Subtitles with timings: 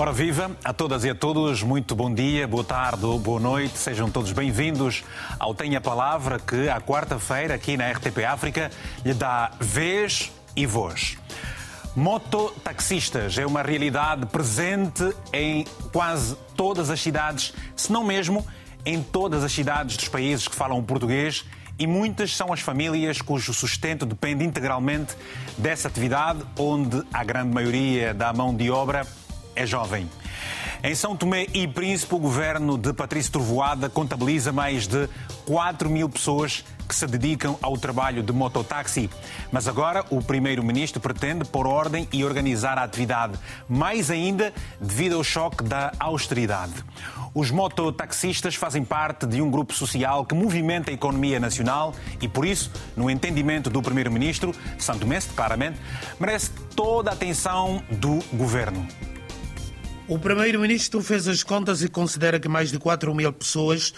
[0.00, 3.76] Ora viva a todas e a todos, muito bom dia, boa tarde ou boa noite,
[3.76, 5.04] sejam todos bem-vindos
[5.38, 8.70] ao Tenha Palavra que à quarta-feira aqui na RTP África
[9.04, 11.18] lhe dá vez e voz.
[11.94, 15.04] Mototaxistas é uma realidade presente
[15.34, 18.46] em quase todas as cidades, se não mesmo
[18.86, 21.44] em todas as cidades dos países que falam português
[21.78, 25.14] e muitas são as famílias cujo sustento depende integralmente
[25.58, 29.06] dessa atividade, onde a grande maioria da mão de obra
[29.54, 30.08] é jovem.
[30.82, 35.08] Em São Tomé e Príncipe, o governo de Patrício Trovoada contabiliza mais de
[35.44, 39.10] 4 mil pessoas que se dedicam ao trabalho de mototáxi.
[39.52, 45.22] Mas agora o primeiro-ministro pretende pôr ordem e organizar a atividade, mais ainda devido ao
[45.22, 46.72] choque da austeridade.
[47.32, 52.44] Os mototaxistas fazem parte de um grupo social que movimenta a economia nacional e, por
[52.44, 55.78] isso, no entendimento do primeiro-ministro, Santo Mestre, claramente,
[56.18, 59.09] merece toda a atenção do governo.
[60.10, 63.94] O primeiro-ministro fez as contas e considera que mais de 4 mil pessoas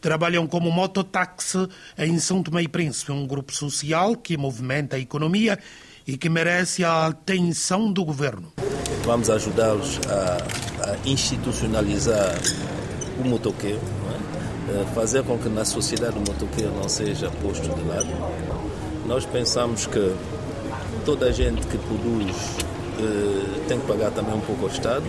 [0.00, 1.66] trabalham como mototáxi
[1.98, 5.58] em São Tomé e Príncipe, um grupo social que movimenta a economia
[6.06, 8.52] e que merece a atenção do governo.
[9.04, 12.36] Vamos ajudá-los a, a, institucionalizar
[13.18, 13.80] o motoqueiro,
[14.70, 14.94] é?
[14.94, 18.06] fazer com que na sociedade o motoqueiro não seja posto de lado.
[19.04, 20.14] Nós pensamos que
[21.04, 22.36] toda a gente que produz
[23.00, 25.04] eh, tem que pagar também um pouco ao Estado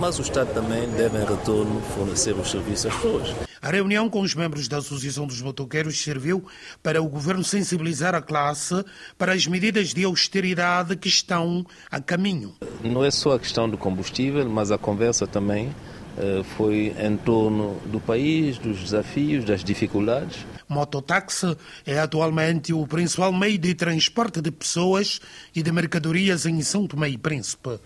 [0.00, 3.34] mas o Estado também deve, em retorno, fornecer os serviços às pessoas.
[3.60, 6.42] A reunião com os membros da Associação dos Motoqueiros serviu
[6.82, 8.82] para o governo sensibilizar a classe
[9.18, 12.54] para as medidas de austeridade que estão a caminho.
[12.82, 15.70] Não é só a questão do combustível, mas a conversa também
[16.16, 20.46] eh, foi em torno do país, dos desafios, das dificuldades.
[20.66, 25.20] Mototáxi é atualmente o principal meio de transporte de pessoas
[25.54, 27.78] e de mercadorias em São Tomé e Príncipe.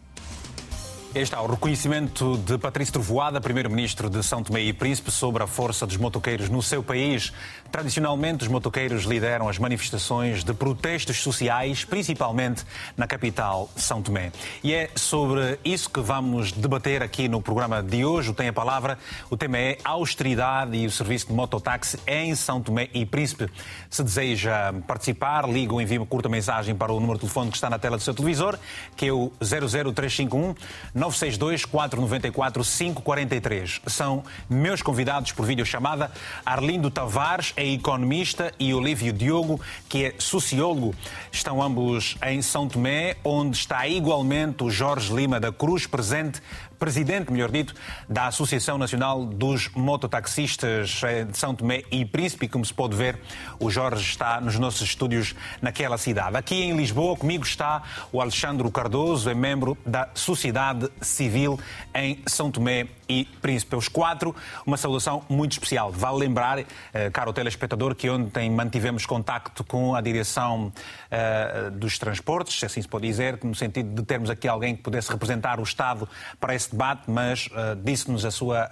[1.15, 5.47] Este é o reconhecimento de Patrício Trovoada, primeiro-ministro de São Tomé e Príncipe, sobre a
[5.47, 7.33] força dos motoqueiros no seu país.
[7.71, 12.65] Tradicionalmente, os motoqueiros lideram as manifestações de protestos sociais, principalmente
[12.97, 14.33] na capital, São Tomé.
[14.61, 18.31] E é sobre isso que vamos debater aqui no programa de hoje.
[18.31, 18.99] O Tem a Palavra.
[19.31, 23.49] O tema é austeridade e o serviço de mototáxi em São Tomé e Príncipe.
[23.89, 27.57] Se deseja participar, liga ou envie uma curta mensagem para o número de telefone que
[27.57, 28.59] está na tela do seu televisor,
[28.97, 30.57] que é o 00351
[31.05, 33.81] 962 494 543.
[33.87, 36.11] São meus convidados por videochamada
[36.45, 40.95] Arlindo Tavares, é economista, e Olívio Diogo, que é sociólogo.
[41.31, 46.41] Estão ambos em São Tomé, onde está igualmente o Jorge Lima da Cruz, presente
[46.79, 47.75] presidente, melhor dito,
[48.09, 52.49] da Associação Nacional dos Mototaxistas de São Tomé e Príncipe.
[52.49, 53.19] Como se pode ver,
[53.59, 56.37] o Jorge está nos nossos estúdios naquela cidade.
[56.37, 61.59] Aqui em Lisboa, comigo está o Alexandre Cardoso, é membro da Sociedade Civil
[61.95, 63.77] em São Tomé e Príncipe.
[63.77, 64.35] Os quatro,
[64.67, 65.91] uma saudação muito especial.
[65.91, 70.73] Vale lembrar, eh, caro telespectador, que ontem mantivemos contacto com a direção
[71.11, 74.83] uh, dos transportes, se assim se pode dizer, no sentido de termos aqui alguém que
[74.83, 76.09] pudesse representar o Estado
[76.41, 78.65] para esse debate, mas uh, disse-nos a sua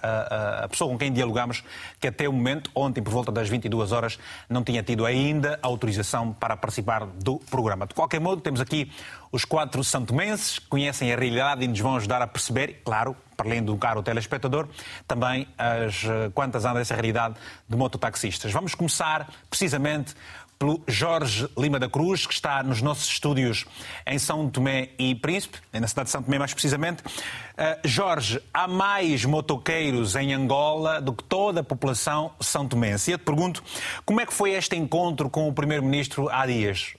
[0.62, 1.62] a pessoa com quem dialogamos
[2.00, 4.18] que até o momento, ontem por volta das 22 horas,
[4.48, 7.86] não tinha tido ainda autorização para participar do programa.
[7.86, 8.90] De qualquer modo, temos aqui
[9.32, 13.62] os quatro santomenses conhecem a realidade e nos vão ajudar a perceber, claro, para além
[13.62, 14.68] do caro telespectador,
[15.08, 16.04] também as
[16.34, 17.34] quantas anda essa realidade
[17.66, 18.52] de mototaxistas.
[18.52, 20.14] Vamos começar precisamente
[20.62, 23.64] pelo Jorge Lima da Cruz, que está nos nossos estúdios
[24.06, 27.02] em São Tomé e Príncipe, na cidade de São Tomé mais precisamente.
[27.02, 33.10] Uh, Jorge, há mais motoqueiros em Angola do que toda a população são tomense.
[33.10, 33.60] E eu te pergunto,
[34.04, 36.94] como é que foi este encontro com o Primeiro-Ministro há dias?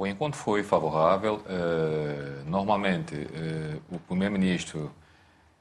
[0.00, 1.42] O encontro foi favorável.
[1.44, 4.90] Uh, normalmente, uh, o Primeiro-Ministro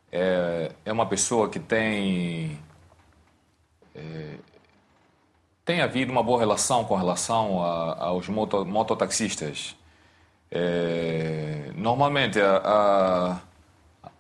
[0.10, 2.58] é, é, uma pessoa que tem
[5.66, 9.76] tem havido uma boa relação com relação aos moto, mototaxistas.
[11.76, 13.42] Normalmente a,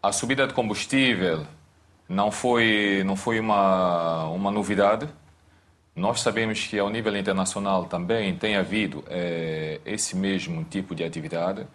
[0.03, 1.47] a, a, subida de combustível
[2.09, 5.07] não foi, não foi uma, uma novidade.
[5.99, 11.67] Nós sabemos que ao nível internacional também tem havido é, esse mesmo tipo de atividade,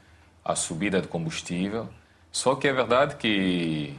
[0.42, 1.86] a subida de combustível.
[2.32, 3.94] Só que é verdade que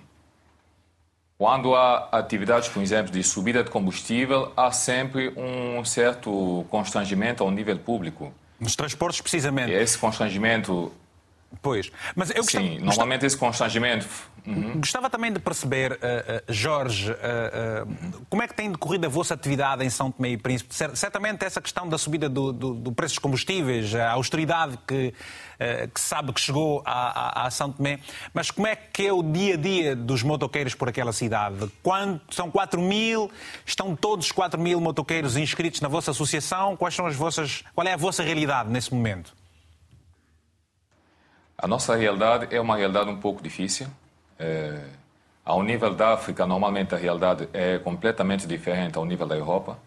[1.37, 7.51] quando há atividades, por exemplo, de subida de combustível, há sempre um certo constrangimento ao
[7.51, 8.33] nível público.
[8.59, 9.71] Nos transportes, precisamente.
[9.73, 10.91] Esse constrangimento
[11.61, 14.07] Pois, mas eu gostava, Sim, normalmente esse constrangimento.
[14.45, 14.79] Uhum.
[14.79, 19.33] Gostava também de perceber, uh, uh, Jorge, uh, como é que tem decorrido a vossa
[19.33, 20.73] atividade em São Tomé e Príncipe?
[20.93, 25.13] Certamente essa questão da subida do, do, do preço dos combustíveis, a austeridade que,
[25.93, 27.99] que sabe que chegou a, a, a, São Tomé,
[28.33, 31.67] mas como é que é o dia a dia dos motoqueiros por aquela cidade?
[31.81, 33.31] Quanto, são 4 mil,
[33.65, 36.75] estão todos os 4 mil motoqueiros inscritos na vossa associação?
[36.75, 39.33] Quais são as vossas, qual é a vossa realidade nesse momento?
[41.57, 43.87] A nossa realidade é uma realidade um pouco difícil.
[44.37, 44.77] É,
[45.43, 49.77] ao nível da África, normalmente a realidade é completamente diferente ao nível da Europa.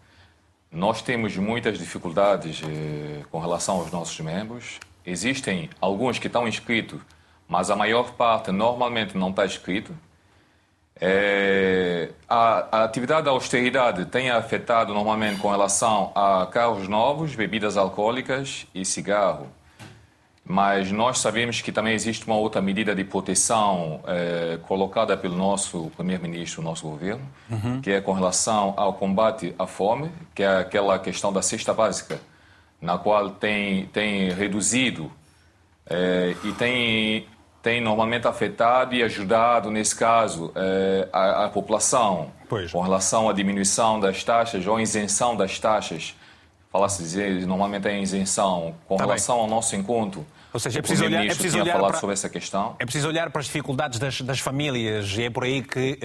[0.71, 4.79] Nós temos muitas dificuldades é, com relação aos nossos membros.
[5.05, 6.99] Existem alguns que estão inscritos,
[7.47, 9.93] mas a maior parte normalmente não está inscrito.
[10.99, 17.77] É, a, a, atividade da austeridade tem afetado normalmente com relação a carros novos, bebidas
[17.77, 19.47] alcoólicas e cigarro
[20.51, 25.91] mas nós sabemos que também existe uma outra medida de proteção eh, colocada pelo nosso
[25.95, 27.79] primeiro-ministro, nosso governo, uhum.
[27.79, 32.19] que é com relação ao combate à fome, que é aquela questão da cesta básica,
[32.81, 35.11] na qual tem, tem reduzido
[35.85, 37.27] eh, e tem,
[37.61, 42.71] tem normalmente afetado e ajudado, nesse caso, eh, a, a, população, pois.
[42.71, 46.15] com relação à diminuição das taxas ou isenção das taxas.
[46.71, 49.43] Fala-se dizer, normalmente é isenção, com tá relação bem.
[49.43, 52.75] ao nosso encontro ou seja, é preciso olhar, é preciso olhar para, sobre essa questão.
[52.79, 55.99] É preciso olhar para as dificuldades das, das famílias e é por aí que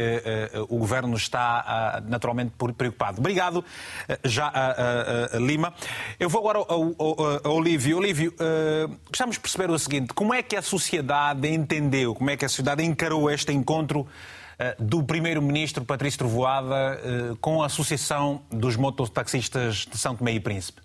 [0.55, 3.21] uh, uh, o governo está uh, naturalmente preocupado.
[3.21, 3.65] Obrigado,
[4.23, 4.53] já
[5.41, 5.73] Lima.
[6.21, 7.99] Eu vou agora ao, ao, ao Olívio.
[7.99, 8.35] Olívio,
[9.09, 12.49] gostamos de perceber o seguinte: como é que a sociedade entendeu, como é que a
[12.49, 14.07] sociedade encarou este encontro?
[14.79, 20.84] do primeiro-ministro Patrício Trovoada com a Associação dos Mototaxistas de São Tomé e Príncipe?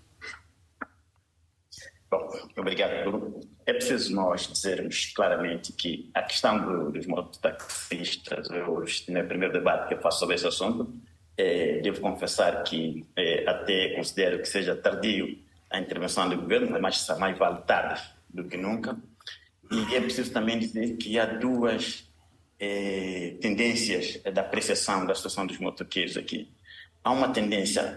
[2.10, 3.40] Bom, obrigado, Bruno.
[3.64, 9.86] É preciso nós dizermos claramente que a questão do, dos mototaxistas, hoje, no primeiro debate
[9.86, 10.92] que eu faço sobre esse assunto,
[11.36, 15.38] é, devo confessar que é, até considero que seja tardio
[15.70, 18.98] a intervenção do governo, mas mais vale tarde do que nunca.
[19.70, 22.10] E é preciso também dizer que há duas
[22.58, 26.52] é, tendências da apreciação da situação dos motoqueiros aqui.
[27.04, 27.96] Há uma tendência,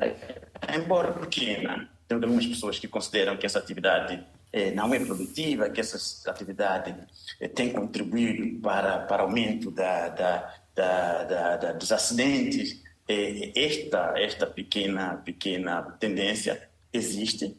[0.73, 1.89] embora pequena,
[2.19, 6.95] tem algumas pessoas que consideram que essa atividade eh, não é produtiva, que essa atividade
[7.39, 12.81] eh, tem contribuído para para aumento da, da, da, da dos acidentes.
[13.07, 17.57] Eh, esta esta pequena pequena tendência existe,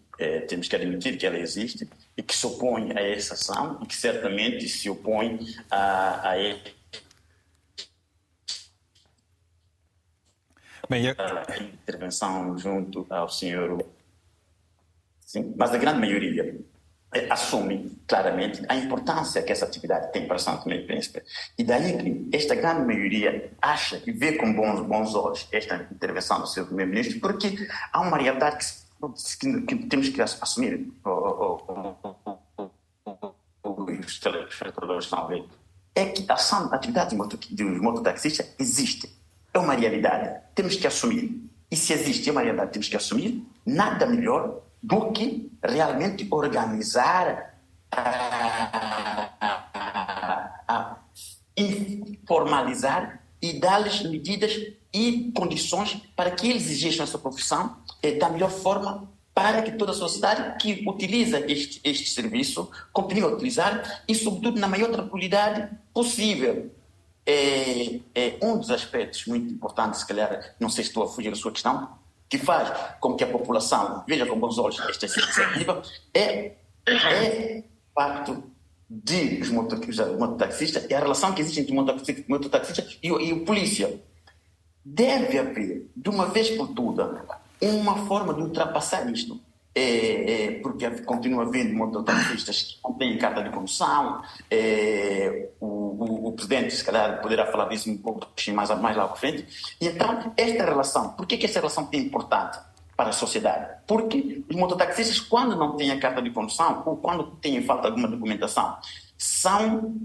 [0.49, 3.97] temos que admitir que ela existe e que se opõe a essa ação e que
[3.97, 6.39] certamente se opõe a, a
[10.89, 11.15] Bem, eu...
[11.19, 13.85] a intervenção junto ao senhor
[15.35, 16.61] Sim, mas a grande maioria
[17.13, 21.25] eh, assume claramente a importância que essa atividade tem para Santo e Príncipe.
[21.59, 26.39] E daí que esta grande maioria acha e vê com bons, bons olhos esta intervenção
[26.41, 28.65] do seu primeiro-ministro, porque há uma realidade
[29.41, 30.93] que, que, que temos que assumir.
[33.65, 35.45] Os telespectadores estão a ver.
[35.97, 39.13] É que a, ação, a atividade dos mototaxistas existe.
[39.53, 40.43] É uma realidade.
[40.55, 41.43] Temos que assumir.
[41.69, 43.45] E se existe é uma realidade, temos que assumir.
[43.67, 47.59] Nada melhor do que realmente organizar,
[47.91, 50.97] a, a, a
[51.57, 54.53] informalizar e dar-lhes medidas
[54.93, 59.93] e condições para que eles exerçam essa profissão eh, da melhor forma para que toda
[59.93, 65.71] a sociedade que utiliza este, este serviço continue a utilizar e, sobretudo, na maior tranquilidade
[65.95, 66.71] possível.
[67.27, 71.31] É, é um dos aspectos muito importantes, se calhar, não sei se estou a fugir
[71.31, 71.99] da sua questão,
[72.35, 75.81] que faz com que a população veja com bons olhos esta iniciativa
[76.13, 76.53] é,
[76.85, 78.43] é o facto
[78.91, 79.51] de os
[80.91, 81.77] e a relação que existe entre o
[82.29, 84.01] mototaxista e e o polícia.
[84.85, 87.23] Deve haver, de uma vez por todas,
[87.61, 89.41] uma forma de ultrapassar isto
[89.75, 94.23] é, é, porque continua havendo mototaxistas que não têm carta de condução.
[94.49, 99.09] É, o, o, o, presidente, se calhar, poderá falar disso um pouco mais, mais lá
[99.09, 99.47] para frente.
[99.81, 102.59] E então, esta relação, por que, que esta relação é importante
[102.97, 103.79] para a sociedade?
[103.87, 107.89] Porque os mototaxistas, quando não têm a carta de condução ou quando têm falta de
[107.89, 108.79] alguma documentação,
[109.19, 109.97] são,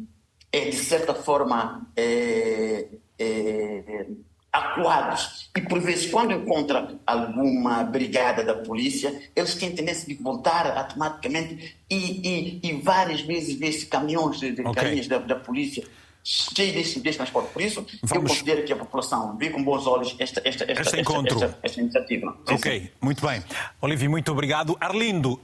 [0.51, 2.87] é, de certa forma, é,
[3.19, 4.07] é,
[4.51, 5.49] acuados.
[5.55, 11.75] E por vezes, quando encontra alguma brigada da polícia, eles têm tendência de voltar automaticamente
[11.89, 14.63] e, e, e várias vezes vê-se caminhões okay.
[14.73, 15.83] caminhões da, da polícia
[16.23, 17.51] cheio desse, desse transporte.
[17.51, 18.11] Por isso, Vamos...
[18.11, 21.33] eu considero que a população vê com bons olhos esta, esta, esta, este encontro.
[21.35, 22.37] esta, esta, esta iniciativa.
[22.47, 22.89] Sim, ok, sim.
[23.01, 23.43] muito bem.
[23.81, 24.77] Olivia, muito obrigado.
[24.79, 25.39] Arlindo, uh,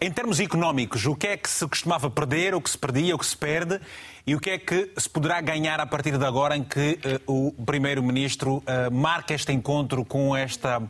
[0.00, 3.18] em termos económicos, o que é que se costumava perder, o que se perdia, o
[3.18, 3.80] que se perde
[4.26, 7.48] e o que é que se poderá ganhar a partir de agora em que uh,
[7.48, 10.82] o Primeiro-Ministro uh, marca este encontro com esta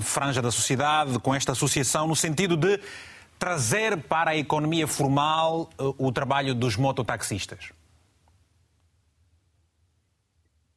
[0.00, 2.78] franja da sociedade, com esta associação, no sentido de
[3.38, 7.70] trazer para a economia formal o trabalho dos mototaxistas?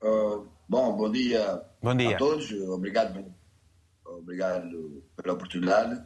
[0.01, 2.51] Uh, bom, bom dia, bom dia a todos.
[2.51, 3.23] Obrigado,
[4.03, 6.01] obrigado pela oportunidade.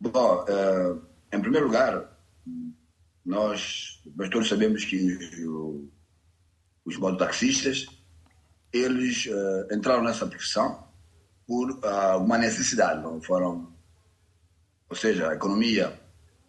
[0.00, 1.00] Bom, uh,
[1.32, 2.18] em primeiro lugar,
[3.24, 4.96] nós, nós todos sabemos que
[5.46, 5.88] os,
[6.84, 7.86] os mototaxistas
[8.72, 10.84] eles uh, entraram nessa profissão
[11.46, 11.78] por
[12.18, 13.72] uma necessidade, não foram,
[14.88, 16.00] ou seja, a economia,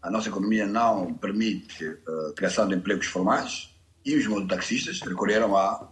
[0.01, 3.72] a nossa economia não permite a criação de empregos formais
[4.05, 5.89] e os mototaxistas recorreram a,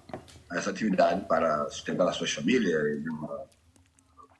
[0.50, 3.46] a essa atividade para sustentar as suas famílias e uma,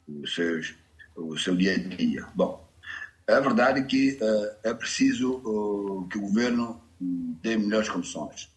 [0.08, 0.76] os seus,
[1.16, 2.28] o seu dia a dia.
[2.36, 2.70] Bom,
[3.28, 8.50] é verdade que uh, é preciso uh, que o governo dê melhores condições,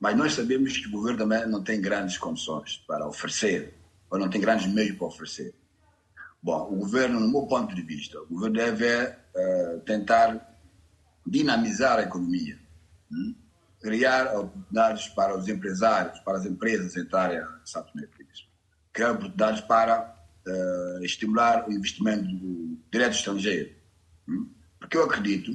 [0.00, 3.74] mas nós sabemos que o governo também não tem grandes condições para oferecer,
[4.10, 5.54] ou não tem grandes meios para oferecer.
[6.42, 10.58] Bom, o governo, no meu ponto de vista, o governo deve uh, tentar
[11.26, 12.58] dinamizar a economia.
[13.10, 13.34] Hum?
[13.80, 18.06] Criar oportunidades para os empresários, para as empresas entrarem a São Tomé
[18.92, 20.16] criar oportunidades para
[20.46, 22.26] uh, estimular o investimento
[22.90, 23.70] direto estrangeiro.
[24.28, 24.50] Hum?
[24.80, 25.52] Porque eu acredito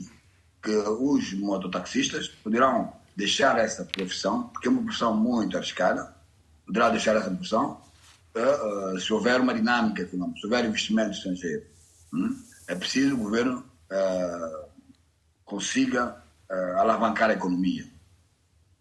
[0.61, 6.15] que os mototaxistas poderão deixar essa profissão, porque é uma profissão muito arriscada,
[6.65, 7.81] poderá deixar essa profissão
[8.35, 11.65] uh, uh, se houver uma dinâmica econômica, se houver investimento estrangeiro.
[12.13, 12.41] Hum?
[12.67, 13.65] É preciso o governo
[15.45, 16.17] consiga
[16.49, 17.85] alavancar a economia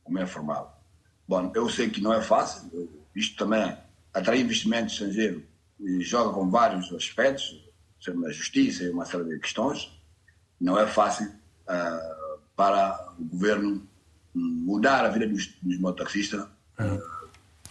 [0.05, 0.83] como é formal.
[1.27, 2.71] Bom, eu sei que não é fácil,
[3.15, 3.77] isto também
[4.13, 5.43] atrai investimento estrangeiro
[5.81, 7.63] e joga com vários aspectos,
[8.15, 9.91] na justiça e uma série de questões.
[10.61, 13.87] Não é fácil uh, para o governo
[14.35, 17.23] mudar a vida dos, dos mototaxistas uh,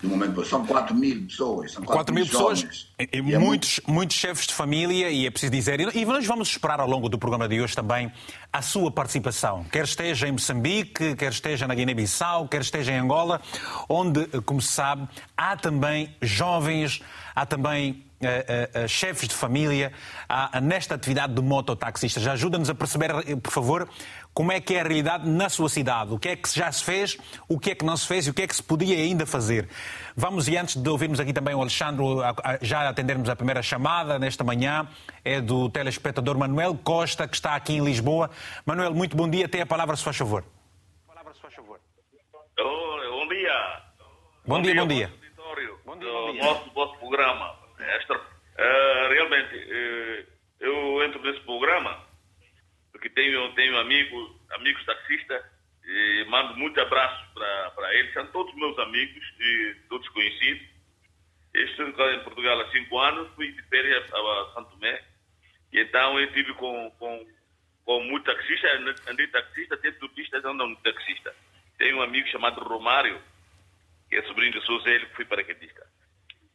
[0.01, 0.43] no momento.
[0.45, 1.73] São 4 mil pessoas.
[1.73, 3.91] São 4, 4 mil pessoas, e, e muitos, é muito...
[3.91, 5.95] muitos chefes de família, e é preciso dizer.
[5.95, 8.11] E nós vamos esperar ao longo do programa de hoje também
[8.51, 9.63] a sua participação.
[9.71, 13.41] Quer esteja em Moçambique, quer esteja na Guiné-Bissau, quer esteja em Angola,
[13.87, 17.01] onde, como se sabe, há também jovens,
[17.33, 19.91] há também uh, uh, chefes de família
[20.61, 22.27] nesta atividade de mototaxistas.
[22.27, 23.89] Ajuda-nos a perceber, por favor,
[24.33, 26.83] como é que é a realidade na sua cidade, o que é que já se
[26.83, 27.17] fez,
[27.49, 29.25] o que é que não se fez e o que é que se podia ainda
[29.25, 29.67] fazer.
[30.15, 32.03] Vamos, e antes de ouvirmos aqui também o Alexandre,
[32.61, 34.87] já atendermos a primeira chamada nesta manhã,
[35.23, 38.29] é do telespectador Manuel Costa, que está aqui em Lisboa.
[38.65, 40.43] Manuel, muito bom dia, tem a palavra, se faz favor.
[41.07, 41.79] Palavra, se faz favor.
[42.59, 43.81] Oh, bom dia.
[44.45, 45.13] Bom, bom dia, dia, bom dia.
[45.85, 46.43] Bom dia, bom dia.
[46.43, 47.55] Nosso, nosso programa.
[47.79, 50.27] Esta, uh, realmente, uh,
[50.59, 52.11] eu entro nesse programa
[53.01, 55.43] porque tenho, tenho amigo, amigos taxistas
[55.83, 58.13] e mando muito abraço para eles.
[58.13, 60.67] São todos meus amigos e todos conhecidos.
[61.55, 65.01] estou em Portugal há cinco anos, fui de férias a Santo Tomé.
[65.71, 67.27] E então eu tive com, com,
[67.85, 68.67] com muito taxista,
[69.07, 71.33] andei taxista, até turistas andam de taxista.
[71.77, 73.21] Tenho um amigo chamado Romário,
[74.09, 75.87] que é sobrinho de Souza, ele foi paraquedista.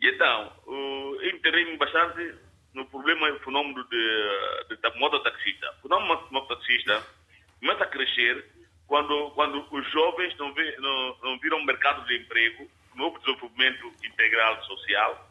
[0.01, 2.35] E então, eu interessei-me bastante
[2.75, 5.75] no problema, o fenômeno de, de, de mototaxista.
[5.79, 7.03] O fenômeno mototaxista
[7.59, 8.45] começa a crescer
[8.87, 14.63] quando, quando os jovens não, vi, não, não viram mercado de emprego, novo desenvolvimento integral
[14.65, 15.31] social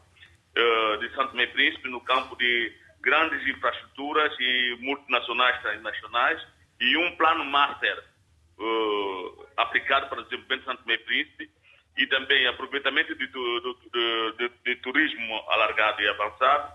[0.56, 2.72] uh, de Santo Tomé Príncipe no campo de
[3.06, 6.44] grandes infraestruturas e multinacionais e nacionais
[6.80, 8.04] e um plano master
[8.58, 11.48] uh, aplicado para o desenvolvimento de Santo Tomé Príncipe
[11.96, 16.72] e também aproveitamento de, de, de, de turismo alargado e avançado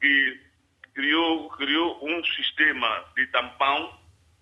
[0.00, 0.40] que
[0.94, 3.98] criou, criou um sistema de tampão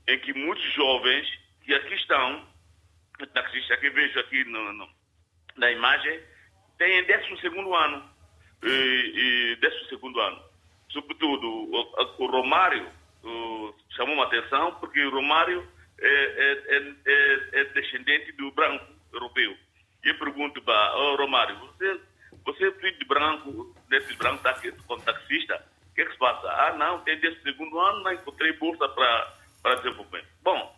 [0.09, 1.27] em que muitos jovens
[1.65, 2.47] que aqui estão,
[3.81, 4.89] que vejo aqui no, no,
[5.57, 6.21] na imagem,
[6.77, 8.13] têm 12 ano.
[8.65, 10.52] E, e 12 ano.
[10.93, 12.89] Sobretudo, o, o Romário
[13.23, 15.67] o, chamou uma atenção porque o Romário
[16.01, 19.57] é, é, é, é, é descendente do branco europeu.
[20.05, 22.01] E eu pergunto para oh, Romário, você
[22.45, 26.13] você é filho de branco, desse branco está aqui com taxista, o que, é que
[26.13, 26.49] se passa?
[26.49, 30.27] Ah, não, tem desse segundo ano, não encontrei bolsa para desenvolvimento.
[30.43, 30.77] Bom,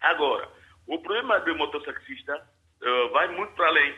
[0.00, 0.48] agora,
[0.86, 2.36] o problema do mototaxista
[2.82, 3.94] uh, vai muito para além.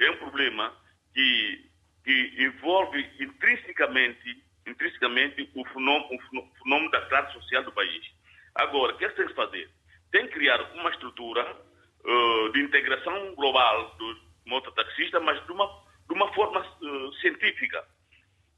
[0.00, 0.72] É um problema
[1.12, 1.70] que,
[2.04, 6.20] que envolve intrinsecamente, intrinsecamente o, fenômeno,
[6.66, 8.04] o da classe social do país.
[8.54, 9.70] Agora, o que é que tem que fazer?
[10.10, 11.56] Tem que criar uma estrutura
[12.04, 15.66] uh, de integração global dos mototaxistas, mas de uma,
[16.06, 17.84] de uma forma uh, científica.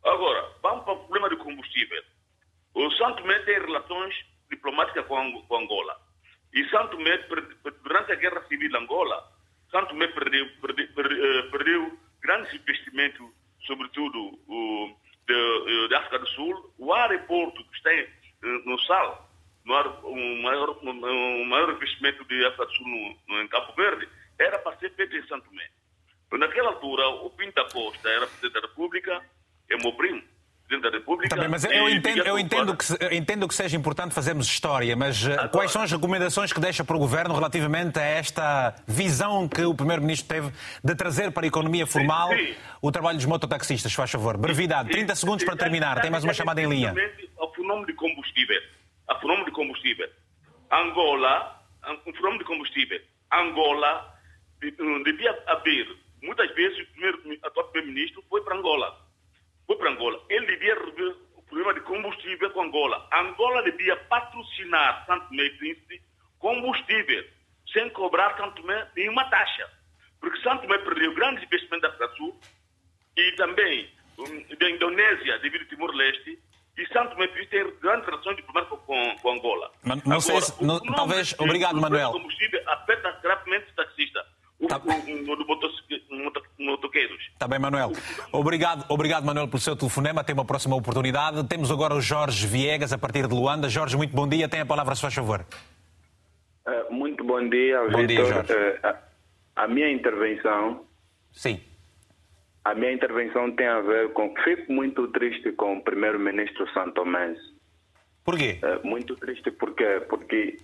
[0.05, 2.03] Agora, vamos para o problema do combustível.
[2.75, 4.15] O Santo Tomé tem relações
[4.51, 5.97] diplomáticas com, com Angola.
[6.53, 7.17] E Santo Tomé,
[7.83, 9.25] durante a Guerra Civil de Angola,
[9.71, 13.31] Santo Tomé perdeu, perdeu, perdeu, perdeu grandes investimentos,
[13.67, 14.39] sobretudo
[15.31, 16.75] uh, da África do Sul.
[16.79, 17.91] O aeroporto que está
[18.67, 19.31] no Sal,
[20.05, 24.59] um maior, um maior investimento de África do Sul no, no, em Cabo Verde, era
[24.59, 25.69] para ser feito em Santo Tomé.
[26.33, 29.25] Naquela altura, o Pinta Costa era presidente da República,
[29.71, 30.23] é meu primo,
[30.67, 31.35] presidente da República.
[31.35, 35.33] Também, mas eu entendo, eu entendo, que, entendo que seja importante fazermos história, mas eh,
[35.33, 39.63] Agora, quais são as recomendações que deixa para o Governo relativamente a esta visão que
[39.63, 40.53] o Primeiro-Ministro teve
[40.83, 42.55] de trazer para a economia formal sim, sim.
[42.81, 43.93] o trabalho dos mototaxistas?
[43.93, 44.37] Faz favor.
[44.37, 46.01] Brevidade, 30 segundos para terminar.
[46.01, 46.95] Tem mais uma chamada em linha.
[47.39, 48.61] O fenômeno de combustível.
[49.09, 50.09] A fenômeno de combustível.
[50.73, 51.63] Angola,
[52.07, 53.01] um fenômeno de combustível.
[53.33, 54.15] Angola
[55.05, 55.87] devia haver,
[56.23, 59.04] muitas vezes, o, primeiro, o atual primeiro-ministro foi para Angola
[59.67, 60.21] foi para Angola.
[60.29, 63.09] Ele devia resolver o problema de combustível com Angola.
[63.13, 66.03] Angola devia patrocinar Santo Tomé e Príncipe
[66.39, 67.25] combustível,
[67.73, 69.71] sem cobrar Santo Tomé nenhuma taxa.
[70.21, 72.39] Porque Santo Tomé perdeu grandes investimentos da África Sul
[73.17, 76.39] e também um, da Indonésia, devido ao Timor-Leste,
[76.77, 79.71] e Santo Tomé tem grandes relações diplomáticas com, com Angola.
[79.83, 82.11] Mas, não Agora, sei se, não, talvez, obrigado, Manuel.
[82.11, 84.27] O combustível afeta gravemente os taxistas.
[84.69, 84.81] Tá.
[86.59, 87.19] motoqueiros.
[87.33, 87.93] Está bem, Manuel.
[88.33, 90.25] Obrigado, obrigado, Manuel, pelo seu telefonema.
[90.25, 91.45] Tem uma próxima oportunidade.
[91.45, 93.69] Temos agora o Jorge Viegas, a partir de Luanda.
[93.69, 94.49] Jorge, muito bom dia.
[94.49, 95.45] Tem a palavra, se faz favor.
[96.67, 98.53] Uh, muito bom dia, Bom dia, Jorge.
[98.53, 100.85] Uh, a, a minha intervenção...
[101.33, 101.61] Sim.
[102.65, 104.35] A minha intervenção tem a ver com...
[104.43, 107.37] Fico muito triste com o primeiro-ministro Santomés.
[108.25, 108.59] Por quê?
[108.63, 110.57] Uh, muito triste porque, porque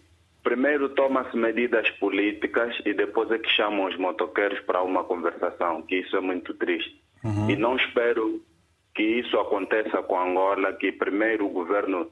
[0.43, 5.97] Primeiro toma-se medidas políticas e depois é que chamam os motoqueiros para uma conversação, que
[5.97, 7.01] isso é muito triste.
[7.23, 7.51] Uhum.
[7.51, 8.43] E não espero
[8.95, 12.11] que isso aconteça com Angola, que primeiro o governo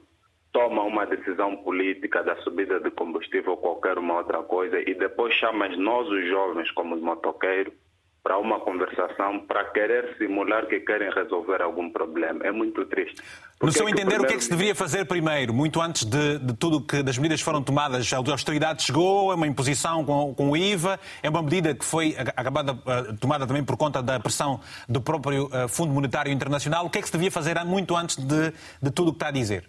[0.51, 5.33] toma uma decisão política da subida de combustível ou qualquer uma outra coisa e depois
[5.35, 7.73] chama nós os jovens como motoqueiros
[8.23, 12.45] para uma conversação para querer simular que querem resolver algum problema.
[12.45, 13.21] É muito triste.
[13.61, 14.23] No seu entender, primeiro...
[14.23, 17.17] o que é que se deveria fazer primeiro, muito antes de, de tudo que das
[17.17, 18.11] medidas foram tomadas?
[18.13, 22.15] A austeridade chegou, é uma imposição com, com o IVA, é uma medida que foi
[22.35, 22.73] acabada,
[23.19, 26.85] tomada também por conta da pressão do próprio uh, Fundo Monetário Internacional.
[26.85, 29.27] O que é que se devia fazer muito antes de, de tudo o que está
[29.27, 29.65] a dizer?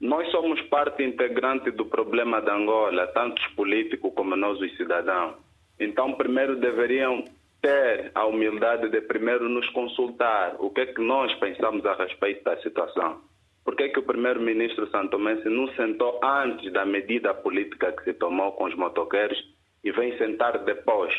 [0.00, 5.34] Nós somos parte integrante do problema da Angola, tanto os políticos como nós os cidadãos.
[5.80, 7.24] Então, primeiro deveriam
[7.60, 12.44] ter a humildade de primeiro nos consultar o que é que nós pensamos a respeito
[12.44, 13.20] da situação.
[13.64, 18.14] Por que, é que o primeiro-ministro Santomense não sentou antes da medida política que se
[18.14, 19.38] tomou com os motoqueiros
[19.84, 21.14] e vem sentar depois?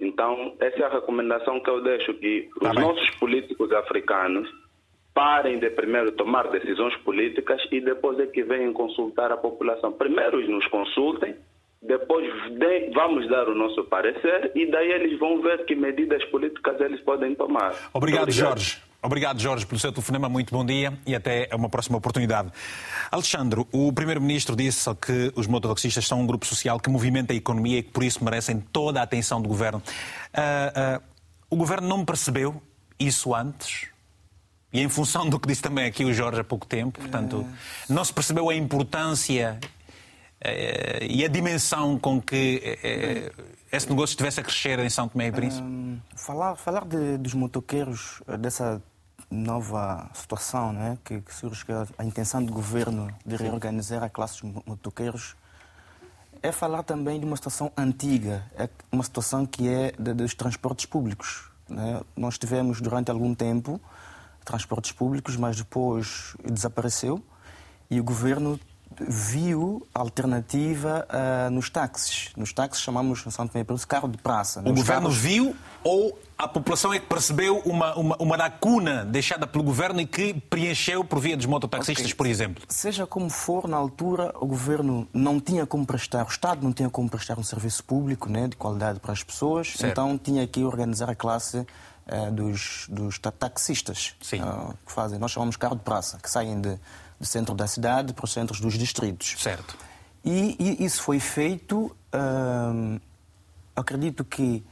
[0.00, 2.84] Então, essa é a recomendação que eu deixo, que tá os bem.
[2.84, 4.48] nossos políticos africanos
[5.12, 9.92] parem de primeiro tomar decisões políticas e depois é que venham consultar a população.
[9.92, 11.36] Primeiro nos consultem,
[11.86, 12.26] depois
[12.58, 17.00] de, vamos dar o nosso parecer e daí eles vão ver que medidas políticas eles
[17.00, 17.74] podem tomar.
[17.92, 18.30] Obrigado, Obrigado.
[18.32, 18.82] Jorge.
[19.02, 20.30] Obrigado, Jorge, pelo seu telefonema.
[20.30, 22.50] Muito bom dia e até uma próxima oportunidade.
[23.10, 27.80] Alexandre, o Primeiro-Ministro disse que os mototaxistas são um grupo social que movimenta a economia
[27.80, 29.82] e que por isso merecem toda a atenção do Governo.
[30.32, 31.02] Uh, uh,
[31.50, 32.62] o Governo não percebeu
[32.98, 33.88] isso antes?
[34.72, 37.46] E em função do que disse também aqui o Jorge há pouco tempo, portanto,
[37.88, 39.60] não se percebeu a importância
[41.08, 43.32] e a dimensão com que eh, eh,
[43.72, 45.62] esse negócio estivesse a crescer em São Tomé e Príncipe?
[45.62, 48.82] Um, falar falar de, dos motoqueiros, dessa
[49.30, 51.64] nova situação né, que, que surge,
[51.98, 55.34] a intenção do governo de reorganizar a classe dos motoqueiros,
[56.42, 60.84] é falar também de uma situação antiga, é uma situação que é de, dos transportes
[60.84, 61.50] públicos.
[61.68, 62.02] Né?
[62.14, 63.80] Nós tivemos durante algum tempo
[64.44, 67.22] transportes públicos, mas depois desapareceu
[67.90, 68.60] e o governo
[69.00, 72.30] viu alternativa uh, nos táxis.
[72.36, 74.60] Nos táxis chamamos, no São Tomé e carro de praça.
[74.60, 75.16] O governo carros...
[75.16, 80.06] viu ou a população é que percebeu uma, uma, uma, lacuna deixada pelo governo e
[80.06, 82.14] que preencheu por via dos mototaxistas, okay.
[82.14, 82.64] por exemplo?
[82.68, 86.90] Seja como for, na altura o governo não tinha como prestar, o Estado não tinha
[86.90, 89.92] como prestar um serviço público né, de qualidade para as pessoas, certo.
[89.92, 94.14] então tinha que organizar a classe uh, dos, dos taxistas.
[94.20, 94.42] Sim.
[94.42, 96.78] Uh, que fazem, nós chamamos carro de praça, que saem de
[97.26, 99.34] centro da cidade para os centros dos distritos.
[99.38, 99.76] Certo.
[100.24, 102.98] E, e isso foi feito, hum,
[103.76, 104.64] acredito que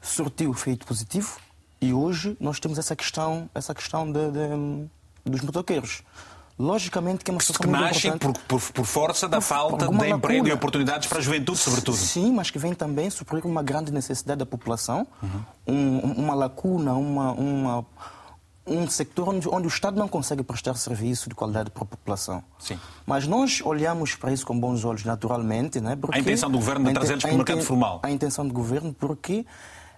[0.00, 1.38] surtiu efeito positivo
[1.80, 6.02] e hoje nós temos essa questão, essa questão de, de, dos motoqueiros.
[6.58, 9.86] logicamente que é uma situação que muito nascem por, por, por, força da por, falta
[9.86, 10.08] de lacuna.
[10.08, 11.96] emprego e oportunidades para a juventude, sobretudo.
[11.96, 15.42] Sim, mas que vem também suprir uma grande necessidade da população, uhum.
[15.66, 17.86] um, uma lacuna, uma, uma,
[18.66, 22.42] um sector onde, onde, o Estado não consegue prestar serviço de qualidade para a população.
[22.58, 22.78] Sim.
[23.06, 25.80] Mas nós olhamos para isso com bons olhos, naturalmente.
[25.80, 25.96] Né?
[25.96, 28.00] Porque a intenção do governo de trazê-los para o mercado formal.
[28.02, 29.46] A intenção do governo, porque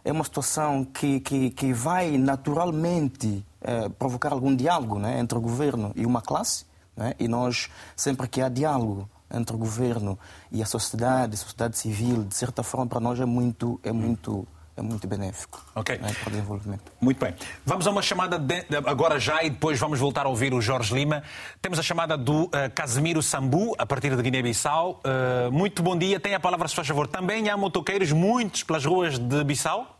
[0.05, 5.41] é uma situação que, que, que vai naturalmente eh, provocar algum diálogo né, entre o
[5.41, 6.65] governo e uma classe,
[6.97, 10.19] né, e nós, sempre que há diálogo entre o governo
[10.51, 14.47] e a sociedade, a sociedade civil, de certa forma, para nós é muito, é muito,
[14.77, 15.99] é muito benéfico okay.
[15.99, 16.93] né, para o desenvolvimento.
[17.01, 17.35] Muito bem.
[17.65, 20.95] Vamos a uma chamada de, agora já e depois vamos voltar a ouvir o Jorge
[20.95, 21.23] Lima.
[21.61, 25.01] Temos a chamada do uh, Casimiro Sambu, a partir de Guiné-Bissau.
[25.05, 26.19] Uh, muito bom dia.
[26.19, 27.07] Tem a palavra, se faz favor.
[27.07, 29.99] Também há motoqueiros, muitos, pelas ruas de Bissau?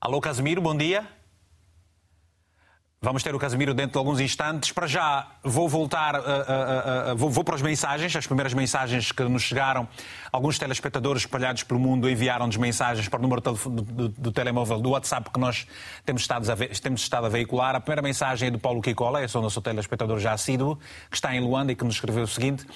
[0.00, 1.06] Alô, Casimiro, bom dia.
[3.04, 4.72] Vamos ter o Casimiro dentro de alguns instantes.
[4.72, 9.12] Para já, vou voltar, uh, uh, uh, vou, vou, para as mensagens, as primeiras mensagens
[9.12, 9.86] que nos chegaram.
[10.32, 14.88] Alguns telespectadores espalhados pelo mundo enviaram-nos mensagens para o número do, do, do, telemóvel, do
[14.88, 15.66] WhatsApp que nós
[16.02, 17.76] temos estado, a, temos estado a veicular.
[17.76, 20.78] A primeira mensagem é do Paulo Kikola, é o nosso telespectador já assíduo,
[21.10, 22.66] que está em Luanda e que nos escreveu o seguinte.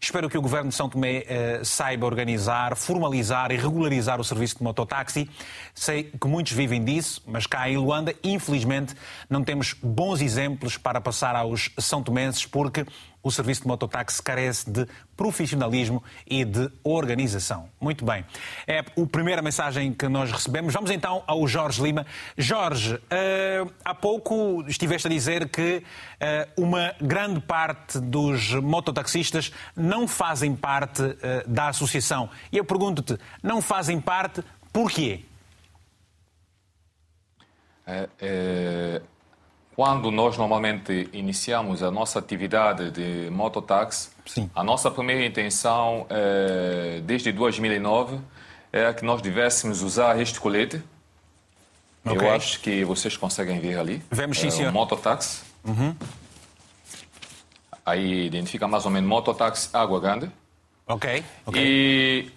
[0.00, 4.58] Espero que o Governo de São Tomé eh, saiba organizar, formalizar e regularizar o serviço
[4.58, 5.28] de mototáxi.
[5.74, 8.94] Sei que muitos vivem disso, mas cá em Luanda, infelizmente,
[9.28, 12.86] não temos bons exemplos para passar aos são tomenses, porque
[13.22, 17.68] o serviço de mototáxi carece de profissionalismo e de organização.
[17.80, 18.24] Muito bem.
[18.66, 20.72] É a primeira mensagem que nós recebemos.
[20.72, 22.06] Vamos então ao Jorge Lima.
[22.36, 25.82] Jorge, uh, há pouco estiveste a dizer que
[26.56, 32.30] uh, uma grande parte dos mototaxistas não fazem parte uh, da associação.
[32.52, 35.24] E eu pergunto-te, não fazem parte porquê?
[39.78, 44.50] Quando nós normalmente iniciamos a nossa atividade de mototáxi, Sim.
[44.52, 48.18] a nossa primeira intenção, é, desde 2009,
[48.72, 50.82] é que nós tivéssemos usar este colete.
[52.04, 52.16] Okay.
[52.16, 54.02] Eu acho que vocês conseguem ver ali.
[54.10, 54.70] Vemos sim, é, senhor.
[54.70, 55.42] Um mototáxi.
[55.64, 55.94] Uhum.
[57.86, 60.28] Aí identifica mais ou menos mototáxi Água Grande.
[60.88, 61.22] Ok.
[61.46, 61.64] okay.
[61.64, 62.32] E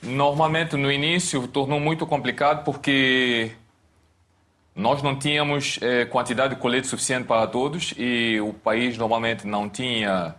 [0.00, 3.50] normalmente no início tornou muito complicado porque
[4.74, 9.68] nós não tínhamos eh, quantidade de colete suficiente para todos e o país normalmente não
[9.68, 10.34] tinha.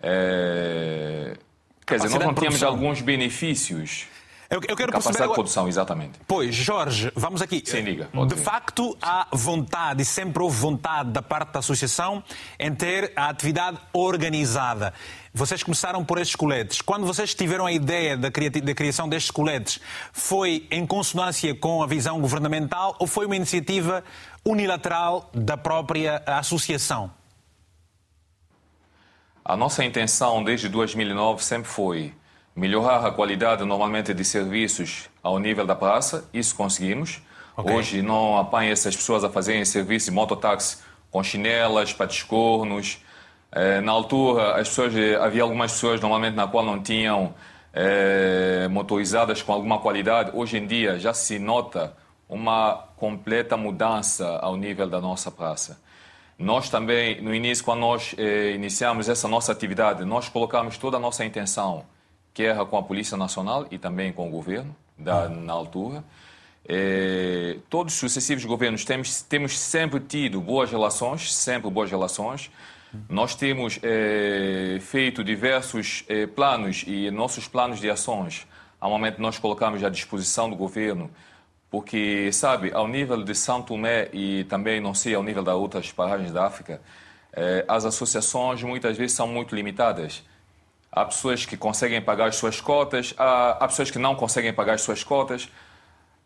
[0.00, 1.36] Eh,
[1.84, 4.06] quer dizer, nós não tínhamos alguns benefícios.
[4.52, 5.28] Eu, eu quero capacidade perceber...
[5.28, 6.20] de produção, exatamente.
[6.26, 7.62] Pois, Jorge, vamos aqui.
[7.64, 8.10] Sim, diga.
[8.26, 12.22] De facto, há vontade, e sempre houve vontade da parte da associação
[12.58, 14.92] em ter a atividade organizada.
[15.32, 16.82] Vocês começaram por estes coletes.
[16.82, 19.80] Quando vocês tiveram a ideia da, criação destes coletes,
[20.12, 24.04] foi em consonância com a visão governamental ou foi uma iniciativa
[24.44, 27.10] unilateral da própria associação?
[29.42, 32.12] A nossa intenção desde 2009 sempre foi
[32.54, 37.22] melhorar a qualidade normalmente de serviços ao nível da praça, isso conseguimos.
[37.56, 37.74] Okay.
[37.74, 40.78] Hoje não apanha essas pessoas a fazerem serviço de mototáxi
[41.10, 43.02] com chinelas, patiscornos,
[43.50, 47.34] é, na altura, as pessoas, havia algumas pessoas normalmente na qual não tinham
[47.72, 50.30] é, motorizadas com alguma qualidade.
[50.32, 51.94] Hoje em dia já se nota
[52.28, 55.78] uma completa mudança ao nível da nossa praça.
[56.38, 61.00] Nós também, no início, quando nós eh, iniciamos essa nossa atividade, nós colocamos toda a
[61.00, 61.84] nossa intenção,
[62.32, 66.04] que era com a Polícia Nacional e também com o governo, da, na altura.
[66.68, 72.50] Eh, todos os sucessivos governos temos, temos sempre tido boas relações, sempre boas relações.
[73.08, 78.46] Nós temos é, feito diversos é, planos e nossos planos de ações,
[78.78, 81.10] ao momento nós colocamos à disposição do governo,
[81.70, 85.90] porque, sabe, ao nível de São Tomé e também, não sei, ao nível das outras
[85.90, 86.82] paragens da África,
[87.32, 90.22] é, as associações muitas vezes são muito limitadas.
[90.92, 94.74] Há pessoas que conseguem pagar as suas cotas, há, há pessoas que não conseguem pagar
[94.74, 95.48] as suas cotas.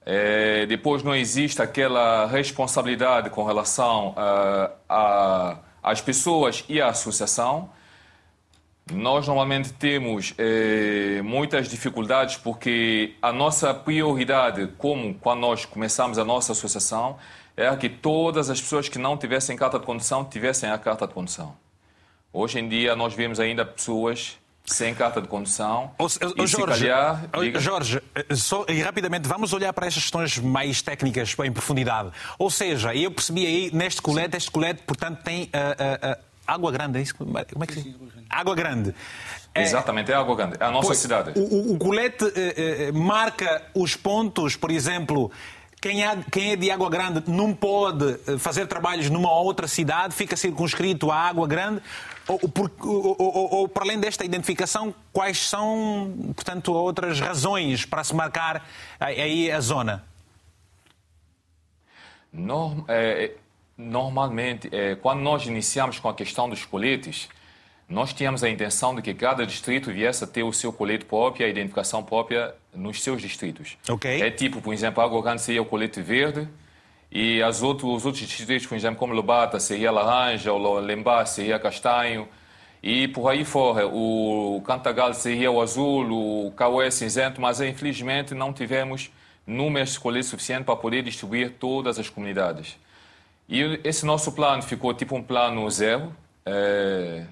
[0.05, 7.71] É, depois não existe aquela responsabilidade com relação a as pessoas e a associação.
[8.93, 16.25] Nós normalmente temos eh, muitas dificuldades porque a nossa prioridade, como quando nós começamos a
[16.25, 17.19] nossa associação,
[17.57, 21.15] era que todas as pessoas que não tivessem carta de condução tivessem a carta de
[21.15, 21.57] condução.
[22.33, 25.93] Hoje em dia nós vemos ainda pessoas sem carta de condução.
[25.99, 27.61] O, o, o Jorge, calhar, diga...
[27.61, 32.11] Jorge eh, só, e rapidamente, vamos olhar para estas questões mais técnicas em profundidade.
[32.39, 34.37] Ou seja, eu percebi aí neste colete, Sim.
[34.39, 37.15] este colete, portanto, tem uh, uh, uh, água grande, é isso?
[37.15, 37.97] Como é que se diz?
[38.29, 38.95] Água grande.
[39.55, 41.33] É, Exatamente, é água grande, é a nossa pois, cidade.
[41.39, 42.25] O, o colete
[42.93, 45.31] marca os pontos, por exemplo,
[45.81, 50.37] quem, é, quem é de Água Grande não pode fazer trabalhos numa outra cidade, fica
[50.37, 51.81] circunscrito à Água Grande?
[52.29, 58.15] Ou, ou, ou, ou, para além desta identificação, quais são, portanto, outras razões para se
[58.15, 60.05] marcar aí a zona?
[62.33, 63.33] Norm, é,
[63.79, 67.29] normalmente, é, quando nós iniciamos com a questão dos coletes,
[67.89, 71.47] nós tínhamos a intenção de que cada distrito viesse a ter o seu colete próprio,
[71.47, 73.79] a identificação própria nos seus distritos.
[73.89, 74.21] Okay.
[74.21, 76.49] É tipo, por exemplo, Água Grande seria o colete verde
[77.19, 81.59] e as outros, os outros distritos, por exemplo, como Lobata seria laranja, o Lembá seria
[81.59, 82.29] castanho
[82.83, 83.87] e por aí fora.
[83.87, 89.11] O Cantagal seria o azul, o Cauê cinzento, mas infelizmente não tivemos
[89.47, 92.77] números colete suficiente para poder distribuir todas as comunidades.
[93.49, 96.15] E esse nosso plano ficou tipo um plano zero.
[96.45, 97.25] É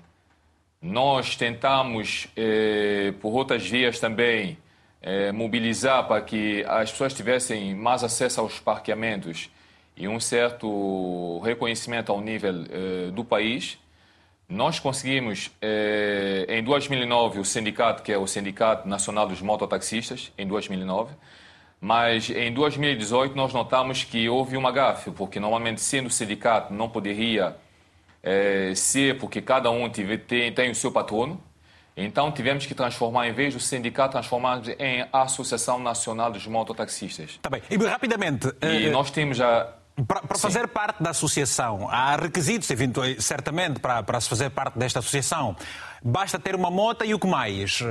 [0.85, 4.59] nós tentamos, eh, por outras vias também,
[5.01, 9.49] eh, mobilizar para que as pessoas tivessem mais acesso aos parqueamentos
[9.97, 13.79] e um certo reconhecimento ao nível eh, do país.
[14.49, 20.47] Nós conseguimos, eh, em 2009, o sindicato, que é o Sindicato Nacional dos Mototaxistas, em
[20.47, 21.15] 2009,
[21.81, 27.57] mas em 2018 nós notamos que houve uma gafe, porque normalmente sendo sindicato não poderia
[28.23, 31.39] é, ser porque cada um tive, tem, tem o seu patrono.
[31.97, 37.39] Então tivemos que transformar, em vez do sindicato, transformar em Associação Nacional dos Mototaxistas.
[37.41, 37.63] Tá bem.
[37.71, 38.49] E rapidamente.
[38.63, 39.73] E uh, nós temos já.
[40.09, 42.67] Para, para fazer parte da associação, há requisitos,
[43.21, 45.55] certamente, para, para se fazer parte desta associação.
[46.03, 47.81] Basta ter uma moto e o que mais?
[47.81, 47.87] Uh,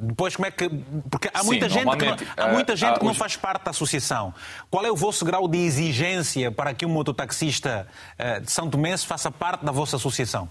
[0.00, 0.70] depois, como é que.
[1.10, 3.72] Porque há muita Sim, gente, que não, há muita gente que não faz parte da
[3.72, 4.32] associação.
[4.70, 7.88] Qual é o vosso grau de exigência para que um mototaxista
[8.42, 10.48] de São Tomé faça parte da vossa associação?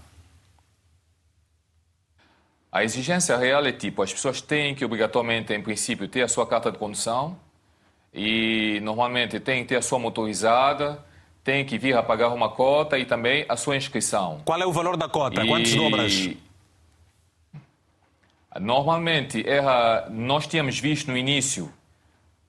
[2.70, 6.46] A exigência real é tipo: as pessoas têm que, obrigatoriamente, em princípio, ter a sua
[6.46, 7.38] carta de condução
[8.14, 11.04] e normalmente tem que ter a sua motorizada,
[11.42, 14.40] tem que vir a pagar uma cota e também a sua inscrição.
[14.44, 15.42] Qual é o valor da cota?
[15.42, 15.48] E...
[15.48, 16.30] Quantos dobras?
[18.60, 21.70] Normalmente, era, nós tínhamos visto no início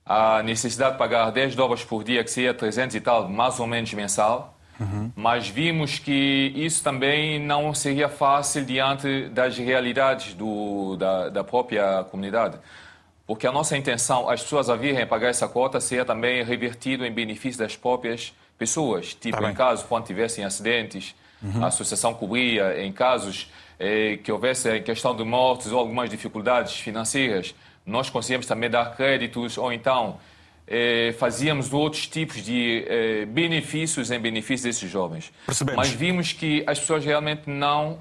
[0.04, 3.66] a necessidade de pagar 10 dobras por dia, que seria 300 e tal, mais ou
[3.66, 4.56] menos mensal.
[4.78, 5.10] Uhum.
[5.16, 12.04] Mas vimos que isso também não seria fácil diante das realidades do, da, da própria
[12.04, 12.56] comunidade
[13.26, 17.12] porque a nossa intenção, as pessoas a virem pagar essa cota, seria também revertido em
[17.12, 19.14] benefício das próprias pessoas.
[19.14, 21.64] Tipo, tá em caso, quando tivessem acidentes, uhum.
[21.64, 27.54] a associação cobria, em casos eh, que houvesse questão de mortes ou algumas dificuldades financeiras,
[27.84, 30.18] nós conseguíamos também dar créditos ou então
[30.66, 35.32] eh, fazíamos outros tipos de eh, benefícios em benefício desses jovens.
[35.44, 35.76] Percebemos.
[35.76, 37.98] Mas vimos que as pessoas realmente não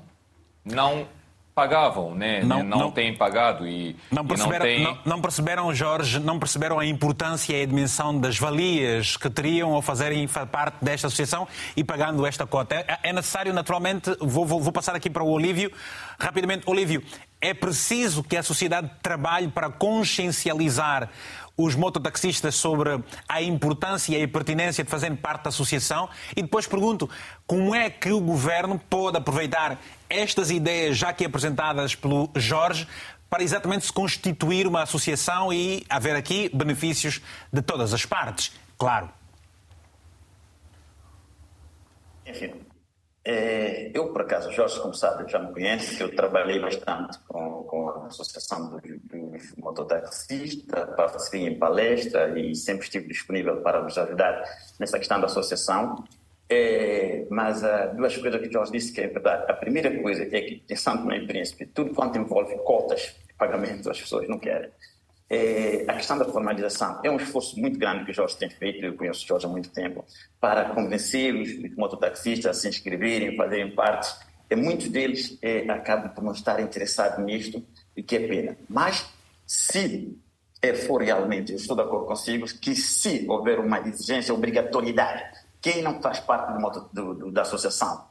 [0.64, 1.08] não
[1.56, 2.44] pagavam, né?
[2.44, 5.02] Não, não, não têm pagado e não perceberam, e não, têm...
[5.06, 9.82] não, perceberam, Jorge, não perceberam a importância e a dimensão das valias que teriam ao
[9.82, 12.76] fazerem parte desta associação e pagando esta cota.
[12.76, 15.72] É, é necessário, naturalmente, vou, vou, vou passar aqui para o Olívio,
[16.20, 16.64] rapidamente.
[16.66, 17.02] Olívio,
[17.40, 21.10] é preciso que a sociedade trabalhe para consciencializar
[21.58, 26.10] os mototaxistas sobre a importância e a pertinência de fazerem parte da associação?
[26.36, 27.10] E depois pergunto,
[27.48, 32.88] como é que o governo pode aproveitar estas ideias já aqui apresentadas pelo Jorge
[33.30, 39.10] para exatamente se constituir uma associação e haver aqui benefícios de todas as partes, claro.
[42.26, 42.65] Enfim,
[43.28, 47.90] é, eu, por acaso, Jorge, como sabe, já me conhece, eu trabalhei bastante com, com
[47.90, 54.44] a Associação dos do Mototaxistas, participei em palestra e sempre estive disponível para nos ajudar
[54.80, 56.04] nessa questão da associação.
[56.48, 59.52] É, mas uh, duas coisas que Jorge disse que é verdade.
[59.52, 64.00] A primeira coisa é que, pensando no Príncipe, tudo quanto envolve cotas de pagamento, as
[64.00, 64.70] pessoas não querem.
[65.30, 68.86] É, a questão da formalização é um esforço muito grande que o Jorge tem feito,
[68.86, 70.06] eu conheço o Jorge há muito tempo,
[70.40, 74.14] para convencer os mototaxistas a se inscreverem, fazerem parte.
[74.50, 77.64] E muitos deles é, acabam por não estar interessados nisto,
[77.98, 78.58] e que é pena.
[78.70, 79.10] Mas,
[79.48, 80.16] se
[80.62, 85.24] é, for realmente, eu estou de acordo consigo, que se houver uma exigência, obrigatoriedade
[85.66, 88.06] quem não faz parte do, do, do, da associação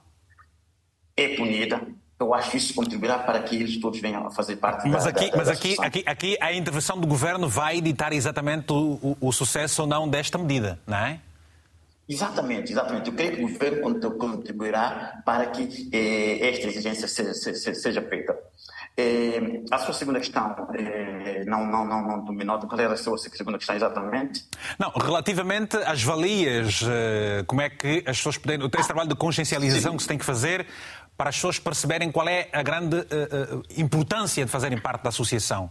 [1.16, 1.86] é punida.
[2.18, 5.10] Eu acho que isso contribuirá para que eles todos venham a fazer parte mas da,
[5.10, 9.16] aqui, da, Mas aqui, aqui, aqui a intervenção do governo vai editar exatamente o, o,
[9.20, 11.20] o sucesso ou não desta medida, não é?
[12.08, 13.08] Exatamente, exatamente.
[13.08, 18.38] Eu creio que o governo contribuirá para que eh, esta exigência seja, seja, seja feita.
[18.96, 22.58] É, a sua segunda questão, é, não, não, não, não dominou.
[22.60, 24.44] Qual era a sua segunda questão exatamente?
[24.78, 28.60] Não, relativamente às valias, eh, como é que as pessoas podem.
[28.78, 29.96] Esse trabalho de consciencialização Sim.
[29.96, 30.66] que se tem que fazer
[31.16, 35.08] para as pessoas perceberem qual é a grande uh, uh, importância de fazerem parte da
[35.10, 35.70] associação.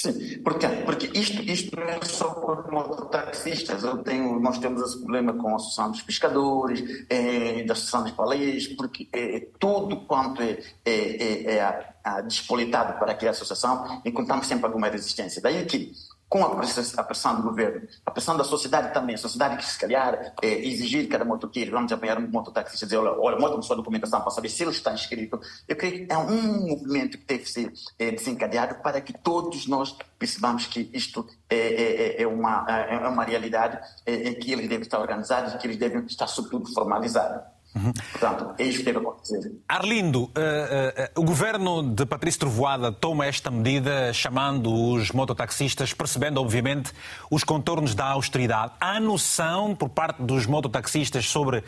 [0.00, 0.66] Sim, por quê?
[0.86, 3.84] Porque isto, isto não é só os mototaxistas.
[3.84, 8.12] Eu tenho, nós temos esse problema com a Associação dos Pescadores, é, da Associação dos
[8.12, 14.46] Palês, porque é, tudo quanto é, é, é a, a despolitado para aquela associação, encontramos
[14.46, 15.42] sempre alguma resistência.
[15.42, 15.92] Daí que
[16.30, 20.32] com a pressão, do governo, a pressão da sociedade também, a sociedade que se calhar
[20.40, 24.20] é, exigir cada motoqueiro, vamos apanhar um mototaxista e dizer, olha, olha mostra sua documentação
[24.20, 25.40] para saber se ele está inscrito.
[25.66, 29.96] Eu creio que é um movimento que deve ser é, desencadeado para que todos nós
[30.16, 35.54] percebamos que isto é, é uma, é uma realidade em que eles devem estar organizados
[35.54, 37.42] e que eles devem estar, sobretudo, formalizados.
[37.74, 37.92] Uhum.
[38.12, 39.52] Portanto, é isto que deve acontecer.
[39.68, 46.40] Arlindo, uh, uh, o governo de Patrício Trovoada toma esta medida chamando os mototaxistas, percebendo,
[46.40, 46.92] obviamente,
[47.30, 48.72] os contornos da austeridade.
[48.80, 51.62] Há noção por parte dos mototaxistas sobre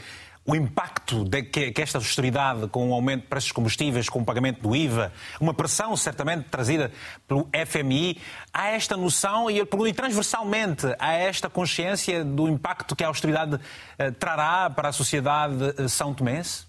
[0.44, 4.20] o impacto de que, que, esta austeridade, com o aumento de preços dos combustíveis, com
[4.20, 6.90] o pagamento do IVA, uma pressão certamente trazida
[7.28, 8.20] pelo FMI,
[8.52, 13.61] há esta noção e, e transversalmente há esta consciência do impacto que a austeridade
[13.98, 16.66] eh, trará para a sociedade eh, são tomense?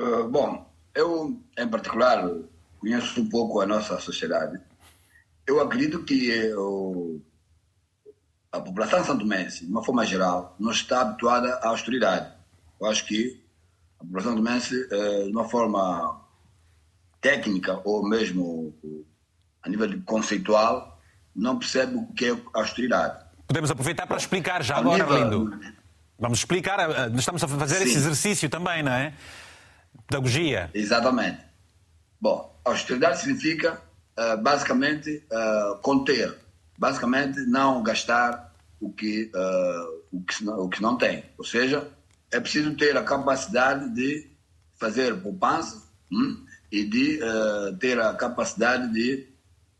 [0.00, 2.28] Uh, bom, eu, em particular,
[2.80, 4.58] conheço um pouco a nossa sociedade.
[5.46, 7.20] Eu acredito que uh,
[8.52, 12.32] a população santomense, de uma forma geral, não está habituada à austeridade.
[12.80, 13.40] Eu acho que
[13.98, 16.20] a população santomense, eh, de uma forma
[17.20, 18.74] técnica ou mesmo
[19.62, 21.00] a nível conceitual,
[21.36, 23.24] não percebe o que é austeridade.
[23.46, 25.44] Podemos aproveitar para explicar já a agora, nível...
[25.44, 25.60] Lindo.
[26.18, 27.84] Vamos explicar, eh, estamos a fazer Sim.
[27.84, 29.14] esse exercício também, não é?
[30.06, 30.70] Pedagogia.
[30.74, 31.40] Exatamente.
[32.20, 33.80] Bom, austeridade significa
[34.42, 35.24] basicamente
[35.80, 36.36] conter
[36.80, 41.26] basicamente não gastar o que, uh, o, que não, o que não tem.
[41.36, 41.86] Ou seja,
[42.32, 44.30] é preciso ter a capacidade de
[44.78, 49.28] fazer poupança hum, e de uh, ter a capacidade de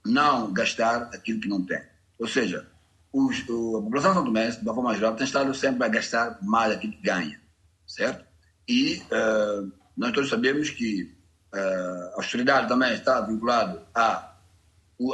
[0.04, 1.80] não gastar aquilo que não tem.
[2.18, 2.66] Ou seja,
[3.10, 3.46] os, a
[3.80, 7.02] população são Tomé, de uma forma geral, tem estado sempre a gastar mais aquilo que
[7.02, 7.40] ganha,
[7.86, 8.26] certo?
[8.68, 11.18] E uh, nós todos sabemos que
[11.52, 14.36] a austeridade também está vinculada à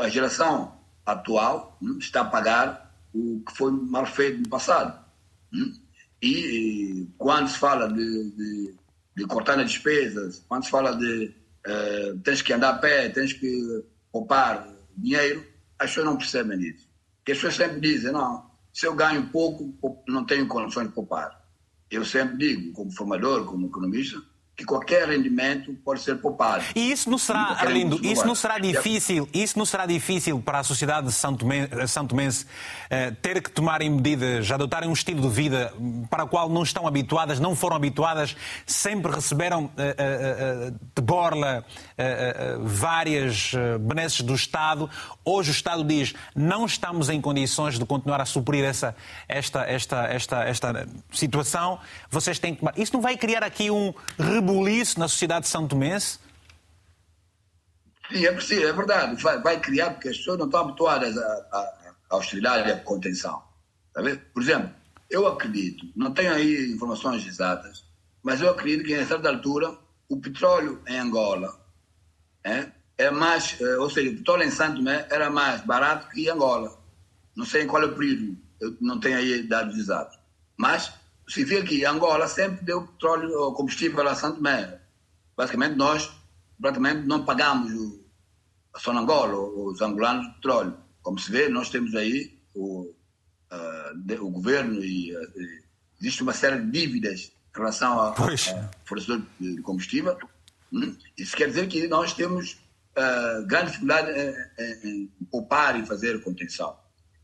[0.00, 0.75] a geração
[1.06, 5.02] atual hum, está a pagar o que foi mal feito no passado.
[5.52, 5.72] Hum?
[6.20, 8.74] E, quando se fala de, de,
[9.16, 11.32] de, cortar as despesas, quando se fala de
[11.66, 15.46] uh, tens que andar a pé, tens que poupar dinheiro,
[15.78, 16.88] as pessoas não percebem isso.
[17.18, 19.74] Porque as pessoas sempre dizem, não, se eu ganho pouco,
[20.08, 21.44] não tenho condições de poupar.
[21.90, 24.20] Eu sempre digo, como formador, como economista,
[24.56, 26.64] que qualquer rendimento pode ser poupado.
[26.74, 30.64] E isso não será, Arlindo, isso não será difícil, isso não será difícil para a
[30.64, 35.28] sociedade de São, Tomé, São Tomense uh, ter que tomarem medidas, adotarem um estilo de
[35.28, 35.74] vida
[36.08, 41.64] para o qual não estão habituadas, não foram habituadas, sempre receberam uh, uh, de borla
[42.60, 44.88] várias benesses do Estado.
[45.24, 48.94] Hoje o Estado diz não estamos em condições de continuar a suprir essa,
[49.28, 51.78] esta, esta, esta, esta situação,
[52.10, 52.74] vocês têm que tomar.
[52.78, 53.94] Isso não vai criar aqui um
[54.46, 56.18] rebuliço na sociedade são tomense?
[58.10, 59.20] Sim, é preciso, é verdade.
[59.22, 63.42] Vai, vai, criar, porque as pessoas não estão habituadas à, austeridade e contenção.
[63.92, 64.70] Tá Por exemplo,
[65.10, 67.84] eu acredito, não tenho aí informações exatas,
[68.22, 69.76] mas eu acredito que, em certa altura,
[70.08, 71.60] o petróleo em Angola
[72.44, 76.22] é, é mais, é, ou seja, o petróleo em Santo Tomé era mais barato que
[76.22, 76.78] em Angola.
[77.34, 80.18] Não sei em qual é o período, eu não tenho aí dados exatos.
[80.56, 80.92] Mas
[81.28, 84.80] significa que Angola sempre deu petróleo combustível a Santo Tomé.
[85.36, 86.10] Basicamente, nós
[86.60, 88.04] praticamente não pagamos o,
[88.74, 90.76] a Sonangola, os angolanos, petróleo.
[91.02, 92.82] Como se vê, nós temos aí o,
[93.52, 95.32] uh, de, o governo e uh,
[96.00, 98.14] existe uma série de dívidas em relação a, a
[98.84, 100.16] fornecedor de combustível.
[100.72, 100.96] Hum?
[101.16, 102.58] Isso quer dizer que nós temos
[102.96, 106.76] uh, grande dificuldade em, em, em poupar e fazer contenção.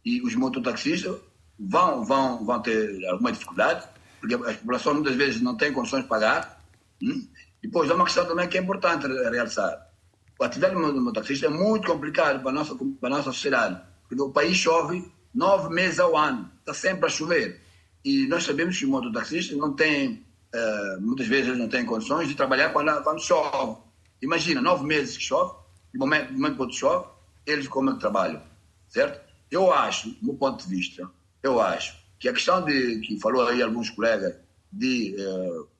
[0.05, 1.21] E os mototaxistas
[1.59, 3.87] vão, vão, vão ter alguma dificuldade,
[4.23, 6.65] porque a população muitas vezes não tem condições de pagar.
[7.03, 7.27] Hum?
[7.61, 9.91] Depois, há uma questão também que é importante realçar.
[10.39, 14.23] O atividade do mototaxista é muito complicado para a nossa, para a nossa sociedade, porque
[14.23, 17.61] o país chove nove meses ao ano, está sempre a chover.
[18.05, 22.37] E nós sabemos que o mototaxista não tem, uh, muitas vezes não tem condições de
[22.37, 23.81] trabalhar quando, quando chove.
[24.21, 25.53] Imagina, nove meses que chove,
[25.93, 27.07] de momento, de momento que chove,
[27.45, 28.41] eles como é que trabalham,
[28.89, 29.21] certo?
[29.51, 31.11] Eu acho, do meu ponto de vista,
[31.43, 34.37] eu acho que a questão de que falou aí alguns colegas
[34.73, 35.17] de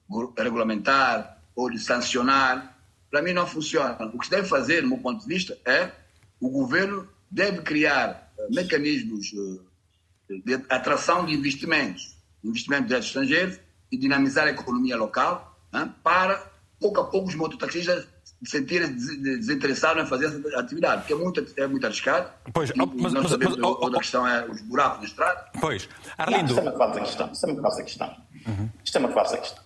[0.09, 2.77] uh, regulamentar ou de sancionar,
[3.09, 3.95] para mim não funciona.
[4.13, 5.89] O que se deve fazer, do meu ponto de vista, é
[6.41, 9.63] o governo deve criar uh, mecanismos uh,
[10.27, 13.57] de atração de investimentos, investimentos de estrangeiros
[13.89, 18.05] e dinamizar a economia local, né, para pouco a pouco os mototaxistas
[18.45, 22.31] sentir desinteressado em fazer essa atividade, porque é muito, é muito arriscado.
[22.53, 25.45] Pois, e, mas, nós mas, sabemos, mas, outra oh, questão é os buracos na estrada.
[25.59, 26.45] Pois, Arlindo...
[26.47, 28.17] Isto é uma falsa questão, isto é uma falsa questão.
[28.47, 28.69] Uhum.
[28.83, 29.63] Isto é uma falsa questão.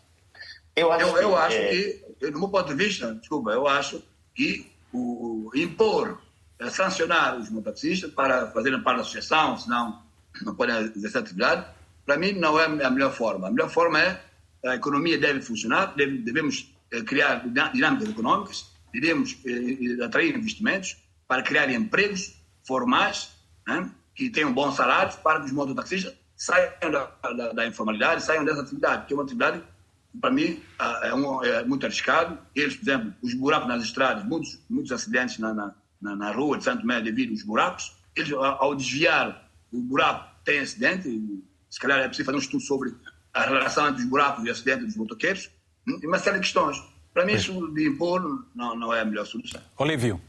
[0.76, 1.70] Eu acho, eu, eu que, acho é...
[1.70, 4.04] que, no meu ponto de vista, desculpa, eu acho
[4.36, 6.22] que o, o impor,
[6.60, 10.02] é, sancionar os mototaxistas para fazerem parte da associação, senão
[10.44, 11.66] não podem exercer atividade,
[12.06, 13.48] para mim não é a melhor forma.
[13.48, 14.22] A melhor forma é
[14.66, 16.74] a economia deve funcionar, deve, devemos
[17.06, 22.34] criar dinâmicas econômicas, devemos eh, atrair investimentos para criar empregos
[22.66, 23.30] formais
[23.68, 28.46] né, que tenham bons salários para que os mototaxistas saiam da, da, da, informalidade, saiam
[28.46, 29.62] dessa atividade, que é uma atividade
[30.20, 30.62] para mim
[31.04, 32.38] é, um, é, muito arriscado.
[32.56, 36.64] Eles, por exemplo, os buracos nas estradas, muitos, muitos acidentes na, na, na rua de
[36.64, 37.96] Santo Tomé devido aos buracos.
[38.16, 41.10] Eles, ao desviar o buraco, tem acidente.
[41.70, 42.96] Se calhar é preciso fazer um estudo sobre
[43.34, 45.50] a relação entre os buracos e acidentes dos motoqueiros.
[45.88, 46.82] Hum, e uma série de questões.
[47.14, 48.22] Para mim, isso de impor
[48.56, 49.62] não, não é a melhor solução.
[49.78, 50.22] Olívio.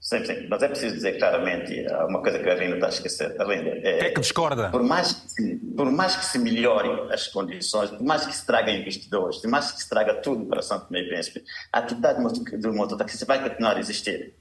[0.00, 3.40] Sim, sim, mas é preciso dizer claramente uma coisa que a Arlindo está a esquecer.
[3.40, 4.70] Arlindo, é, é que discorda?
[4.70, 8.46] Por mais que, se, por mais que se melhorem as condições, por mais que se
[8.46, 12.22] traga investidores, por mais que se traga tudo para Santo Tomé e Príncipe, a atividade
[12.58, 14.34] do mototaxista vai continuar a existir.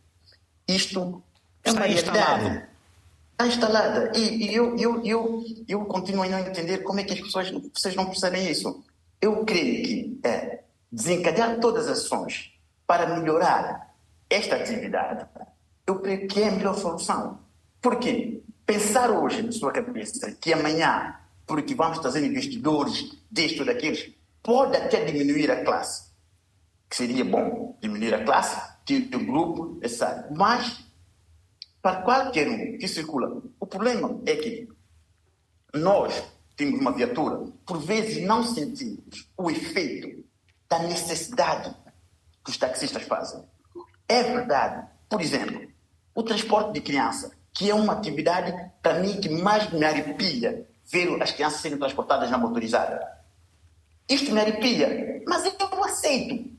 [0.67, 1.23] Isto
[1.63, 2.67] é uma realidade.
[3.31, 4.11] Está instalada.
[4.15, 7.51] E, e eu, eu, eu, eu continuo a não entender como é que as pessoas
[7.51, 8.83] vocês não percebem isso.
[9.22, 12.53] Eu creio que é, desencadear todas as ações
[12.86, 13.93] para melhorar
[14.30, 15.26] esta atividade,
[15.86, 17.39] eu creio que é a melhor solução.
[17.82, 18.41] Por quê?
[18.65, 21.15] Pensar hoje na sua cabeça que amanhã,
[21.45, 24.11] porque vamos trazer investidores disto daqueles,
[24.43, 26.07] pode até diminuir a classe.
[26.89, 30.26] Que seria bom diminuir a classe, ter um grupo, etc.
[30.36, 30.86] Mas,
[31.82, 34.68] para qualquer um que circula, o problema é que
[35.74, 36.24] nós
[36.57, 40.25] temos uma viatura, por vezes não sentimos o efeito
[40.67, 41.73] da necessidade
[42.43, 43.43] que os taxistas fazem.
[44.09, 44.87] É verdade.
[45.07, 45.67] Por exemplo,
[46.15, 51.21] o transporte de criança, que é uma atividade, para mim, que mais me arrepia ver
[51.21, 52.99] as crianças serem transportadas na motorizada.
[54.09, 56.49] Isto me arrepia, mas eu aceito.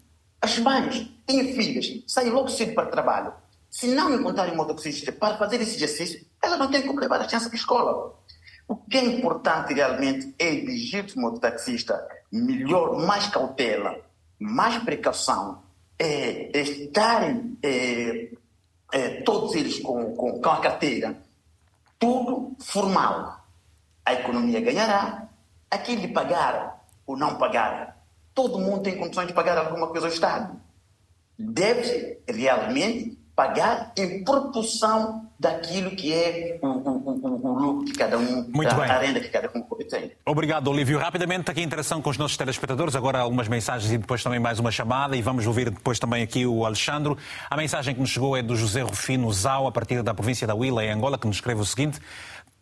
[0.41, 3.33] As mães têm filhas, saem logo cedo para o trabalho.
[3.71, 7.49] Se não encontrarem mototaxista para fazer esse exercício, elas não têm como levar a criança
[7.49, 8.18] para a escola.
[8.69, 13.99] O que é importante realmente é exigir do mototaxista melhor, mais cautela,
[14.39, 15.63] mais precaução,
[15.99, 18.31] é, estarem é,
[18.93, 21.17] é, todos eles com, com, com a carteira,
[21.99, 23.43] tudo formal.
[24.05, 25.29] A economia ganhará,
[25.71, 27.99] aquele pagar ou não pagar,
[28.35, 30.61] todo mundo tem condições de pagar alguma coisa ao Estado.
[31.39, 38.19] Deve realmente pagar em proporção daquilo que é o, o, o, o lucro que cada
[38.19, 38.91] um, Muito a, bem.
[38.91, 40.11] a renda que cada um tem.
[40.27, 40.99] Obrigado, Olívio.
[40.99, 44.59] Rapidamente, aqui a interação com os nossos telespectadores, agora algumas mensagens e depois também mais
[44.59, 47.17] uma chamada e vamos ouvir depois também aqui o Alexandre.
[47.49, 50.57] A mensagem que nos chegou é do José Rufino Zau, a partir da província da
[50.57, 52.01] Huila, em Angola, que nos escreve o seguinte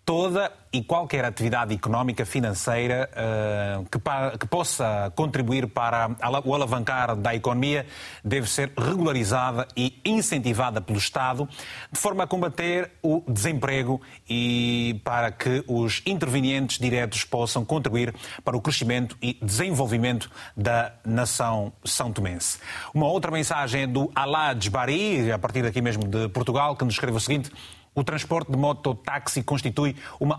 [0.06, 6.10] toda e qualquer atividade económica financeira uh, que, para, que, possa contribuir para
[6.44, 7.84] o alavancar da economia
[8.24, 11.48] deve ser regularizada e incentivada pelo Estado,
[11.90, 18.56] de forma a combater o desemprego e para que os intervenientes diretos possam contribuir para
[18.56, 22.60] o crescimento e desenvolvimento da nação são tomense.
[22.94, 26.94] Uma outra mensagem é do Alad Bari, a partir daqui mesmo de Portugal, que nos
[26.94, 27.50] escreve o seguinte
[27.96, 30.36] o transporte de mototáxi constitui uma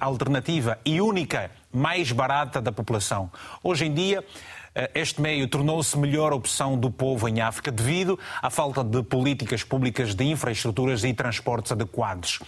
[0.00, 3.30] alternativa e única mais barata da população.
[3.62, 4.24] Hoje em dia,
[4.74, 9.62] eh, este meio tornou-se melhor opção do povo em África devido à falta de políticas
[9.62, 12.40] públicas de infraestruturas e transportes adequados.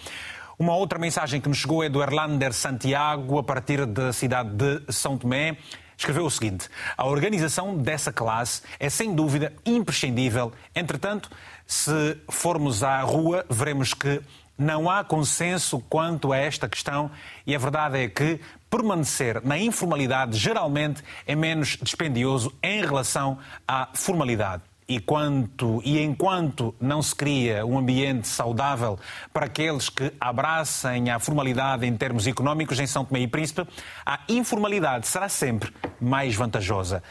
[0.59, 4.91] Uma outra mensagem que nos chegou é do Erlander Santiago, a partir da cidade de
[4.91, 5.59] São Tomé.
[5.99, 10.51] Escreveu o seguinte: A organização dessa classe é sem dúvida imprescindível.
[10.75, 11.31] Entretanto,
[11.67, 14.23] se formos à rua, veremos que
[14.59, 17.11] não há consenso quanto a esta questão
[17.47, 18.41] e a verdade é que
[18.71, 24.63] permanecer na informalidade geralmente é menos dispendioso em relação à formalidade.
[24.89, 28.97] E, quanto, e enquanto não se cria um ambiente saudável
[29.33, 33.67] para aqueles que abracem a formalidade em termos económicos em São Tomé e Príncipe,
[34.05, 37.03] a informalidade será sempre mais vantajosa.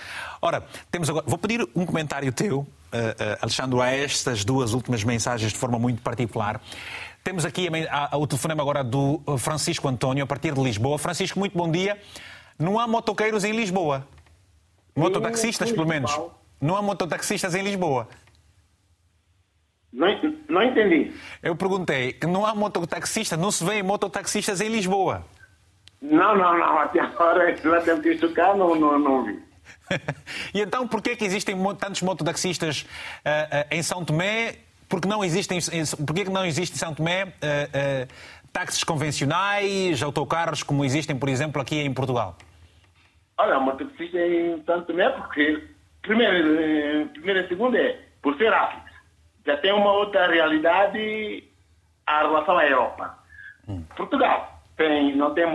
[0.42, 1.26] Ora, temos agora.
[1.28, 2.68] Vou pedir um comentário teu, uh, uh,
[3.42, 6.62] Alexandre, a estas duas últimas mensagens de forma muito particular.
[7.26, 11.00] Temos aqui a, a, o telefonema agora do uh, Francisco António, a partir de Lisboa.
[11.00, 12.00] Francisco, muito bom dia.
[12.58, 14.08] Não há motoqueiros em Lisboa.
[14.96, 16.16] Mototaxistas, pelo menos.
[16.62, 18.08] Não há mototaxistas em Lisboa.
[19.92, 20.08] Não,
[20.48, 21.16] não entendi.
[21.42, 25.26] Eu perguntei que não há mototaxistas, não se vê mototaxistas em Lisboa.
[26.00, 26.78] Não, não, não.
[26.78, 29.44] Até agora, lá tempo que cá, não, não, não vi.
[30.54, 34.65] e então, por que existem tantos mototaxistas uh, uh, em São Tomé?
[34.88, 35.60] Porque não existem,
[36.06, 38.08] porque que não existe em São Tomé uh,
[38.54, 42.38] táxis convencionais, autocarros, como existem, por exemplo, aqui em Portugal?
[43.38, 45.64] Olha, mototaxista em São Tomé, porque,
[46.02, 48.92] primeiro, primeiro e segundo é, por ser África,
[49.46, 51.44] já tem uma outra realidade
[52.08, 53.18] a relação à Europa.
[53.68, 53.84] Hum.
[53.96, 55.46] Portugal tem, não tem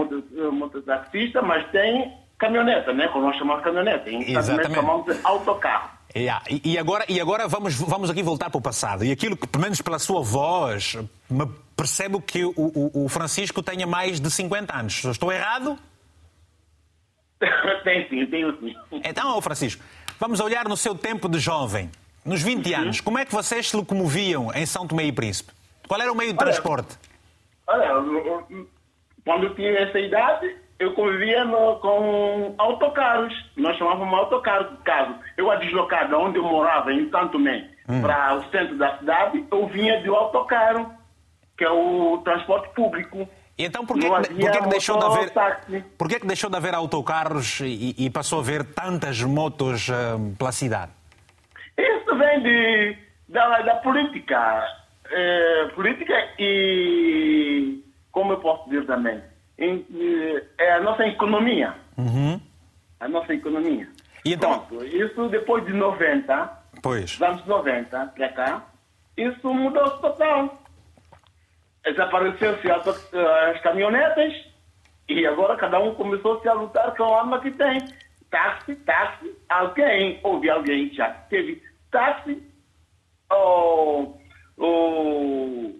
[0.52, 3.08] mototaxista, mas tem caminhoneta, né?
[3.08, 4.10] Como nós chamamos de caminhoneta.
[4.10, 4.74] Em Exatamente.
[4.74, 5.90] chamamos de autocarro.
[6.14, 6.44] Yeah.
[6.64, 9.04] E, agora, e agora vamos, vamos aqui voltar para o passado.
[9.04, 10.96] E aquilo que, pelo menos pela sua voz,
[11.28, 11.46] me
[11.76, 15.04] percebo que o, o, o Francisco tenha mais de 50 anos.
[15.04, 15.78] Estou errado?
[17.84, 18.74] tem sim, tenho sim.
[19.04, 19.82] Então, Francisco,
[20.18, 21.90] vamos olhar no seu tempo de jovem.
[22.24, 22.80] Nos 20 uhum.
[22.80, 25.52] anos, como é que vocês se locomoviam em São Tomé e Príncipe?
[25.88, 26.98] Qual era o meio de olha, transporte?
[27.66, 27.88] Olha,
[29.24, 33.32] quando eu tinha essa idade, eu convivia no, com autocarros.
[33.54, 34.78] Nós chamávamos autocarro.
[34.82, 38.00] Caso eu a deslocar de onde eu morava, em Santo Tomé, hum.
[38.00, 40.90] para o centro da cidade, eu vinha de autocarro,
[41.56, 43.28] que é o transporte público.
[43.58, 45.32] E então por que, que, que deixou de haver,
[45.98, 50.50] por que, deixou de haver autocarros e, e passou a haver tantas motos uh, pela
[50.50, 50.92] cidade?
[51.76, 52.96] Isso vem de,
[53.28, 54.64] da, da política.
[55.12, 59.20] É, política e, como eu posso dizer também,
[60.58, 61.74] é a nossa economia.
[61.96, 62.40] Uhum.
[62.98, 63.88] A nossa economia.
[64.24, 64.60] E então...
[64.60, 67.20] Pronto, isso depois de 90, pois.
[67.20, 68.66] anos 90 para cá,
[69.16, 70.62] isso mudou total.
[71.84, 74.32] Desapareceu-se as, as caminhonetas
[75.08, 77.78] e agora cada um começou-se a lutar com a arma que tem.
[78.30, 82.40] Táxi, táxi, alguém, houve alguém já teve táxi,
[83.28, 84.20] ou,
[84.56, 85.74] ou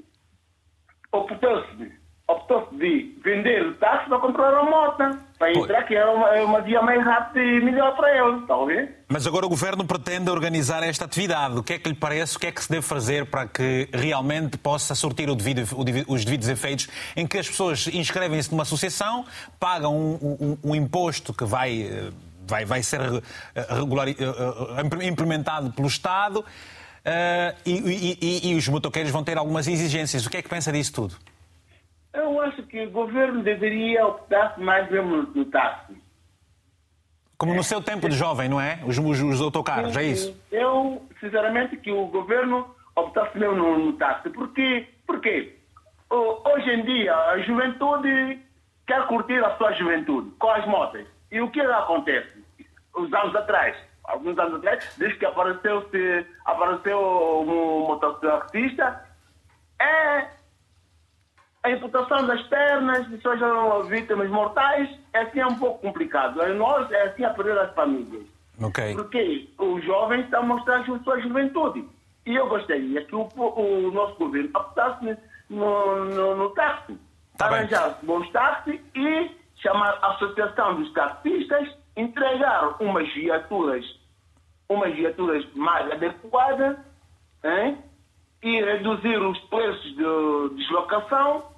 [1.13, 2.00] optou-se
[2.33, 6.43] optou de vender o táxi para comprar a moto, para entrar, que é uma, é
[6.43, 9.05] uma via mais rápida e melhor para ele, está a ver?
[9.09, 11.59] Mas agora o Governo pretende organizar esta atividade.
[11.59, 12.37] O que é que lhe parece?
[12.37, 15.63] O que é que se deve fazer para que realmente possa sortir devido,
[16.07, 19.25] os devidos efeitos em que as pessoas inscrevem-se numa associação,
[19.59, 22.11] pagam um, um, um imposto que vai, eh,
[22.47, 29.11] vai, vai ser eh, regular, eh, implementado pelo Estado uh, e, e, e os motoqueiros
[29.11, 30.27] vão ter algumas exigências.
[30.27, 31.17] O que é que pensa disso tudo?
[32.13, 35.95] Eu acho que o governo deveria optar mais mesmo no táxi.
[37.39, 38.81] Como no seu tempo de jovem, não é?
[38.85, 40.37] Os, os, os autocarros, é isso?
[40.53, 44.29] Eu, sinceramente, que o governo optasse mesmo no, no táxi.
[44.31, 44.87] Porquê?
[45.07, 45.57] Porque
[46.11, 48.39] hoje em dia a juventude
[48.87, 51.07] quer curtir a sua juventude com as motas.
[51.31, 52.45] E o que acontece?
[52.95, 56.99] Os anos atrás, alguns anos atrás, desde que apareceu, -se, apareceu
[57.47, 59.03] um mototaxista,
[59.81, 60.27] é
[61.63, 66.41] a imputação das pernas, de suas vítimas mortais, é assim é um pouco complicado.
[66.43, 68.27] É nós é assim a perder as famílias.
[68.63, 68.95] Okay.
[68.95, 71.87] Porque os jovens estão mostrando a sua juventude.
[72.27, 75.17] E eu gostaria que o, o nosso governo apostasse
[75.49, 76.99] no, no, no táxi.
[77.37, 83.85] Tá arranjar bons táxis e chamar a Associação dos Taxistas, entregar umas viaturas,
[84.69, 86.77] umas viaturas mais adequadas,
[87.45, 87.79] hein?
[88.43, 91.50] e reduzir os preços de deslocação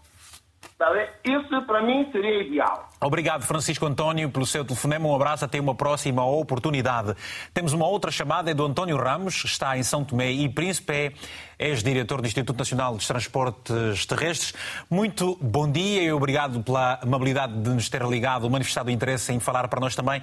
[1.25, 2.89] isso para mim seria ideal.
[3.01, 5.09] Obrigado, Francisco António, pelo seu telefonema.
[5.09, 7.15] Um abraço, até uma próxima oportunidade.
[7.53, 11.13] Temos uma outra chamada, é do António Ramos, está em São Tomé e Príncipe, é
[11.59, 14.55] ex-diretor do Instituto Nacional dos Transportes Terrestres.
[14.91, 19.69] Muito bom dia e obrigado pela amabilidade de nos ter ligado, manifestado interesse em falar
[19.69, 20.23] para nós também.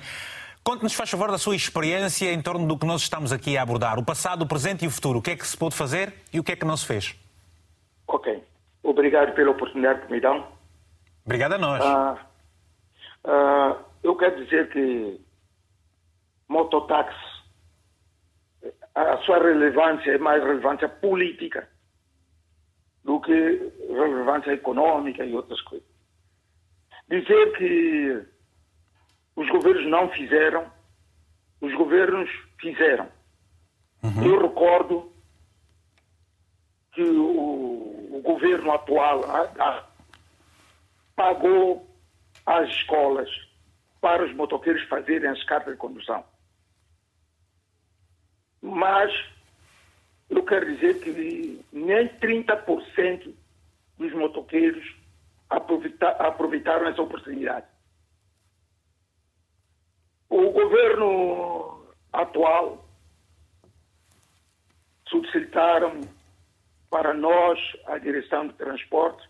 [0.63, 3.97] Conte-nos, faz favor, da sua experiência em torno do que nós estamos aqui a abordar.
[3.97, 5.19] O passado, o presente e o futuro.
[5.19, 7.15] O que é que se pôde fazer e o que é que não se fez?
[8.07, 8.43] Ok.
[8.89, 10.47] Obrigado pela oportunidade que me dão.
[11.23, 11.79] Obrigado a nós.
[11.85, 12.25] Ah,
[13.23, 15.21] ah, eu quero dizer que
[16.47, 17.15] mototáxi,
[18.95, 21.69] a sua relevância é mais relevância política
[23.03, 23.31] do que
[23.89, 25.87] relevância econômica e outras coisas.
[27.07, 28.25] Dizer que
[29.35, 30.65] os governos não fizeram,
[31.61, 32.27] os governos
[32.59, 33.07] fizeram.
[34.01, 34.25] Uhum.
[34.25, 35.13] Eu recordo
[36.91, 37.78] que o,
[38.19, 39.83] o governo atual a, a,
[41.15, 41.89] pagou
[42.45, 43.29] às escolas
[44.01, 46.23] para os motoqueiros fazerem as cartas de condução.
[48.61, 49.11] Mas
[50.29, 53.33] eu quero dizer que nem 30%
[53.97, 54.95] dos motoqueiros
[55.49, 57.65] aproveitaram essa oportunidade.
[60.29, 62.85] O governo atual
[65.07, 66.01] solicitaram
[66.89, 69.29] para nós, a direção de transporte,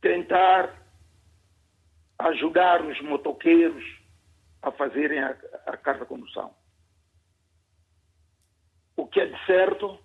[0.00, 0.80] tentar
[2.18, 3.84] ajudar os motoqueiros
[4.60, 6.54] a fazerem a, a carta condução.
[8.96, 9.98] O que é de certo,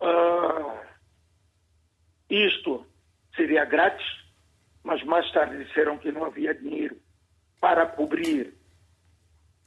[0.00, 0.86] uh,
[2.28, 2.86] isto
[3.34, 4.06] seria grátis,
[4.82, 7.00] mas mais tarde disseram que não havia dinheiro
[7.60, 8.54] para cobrir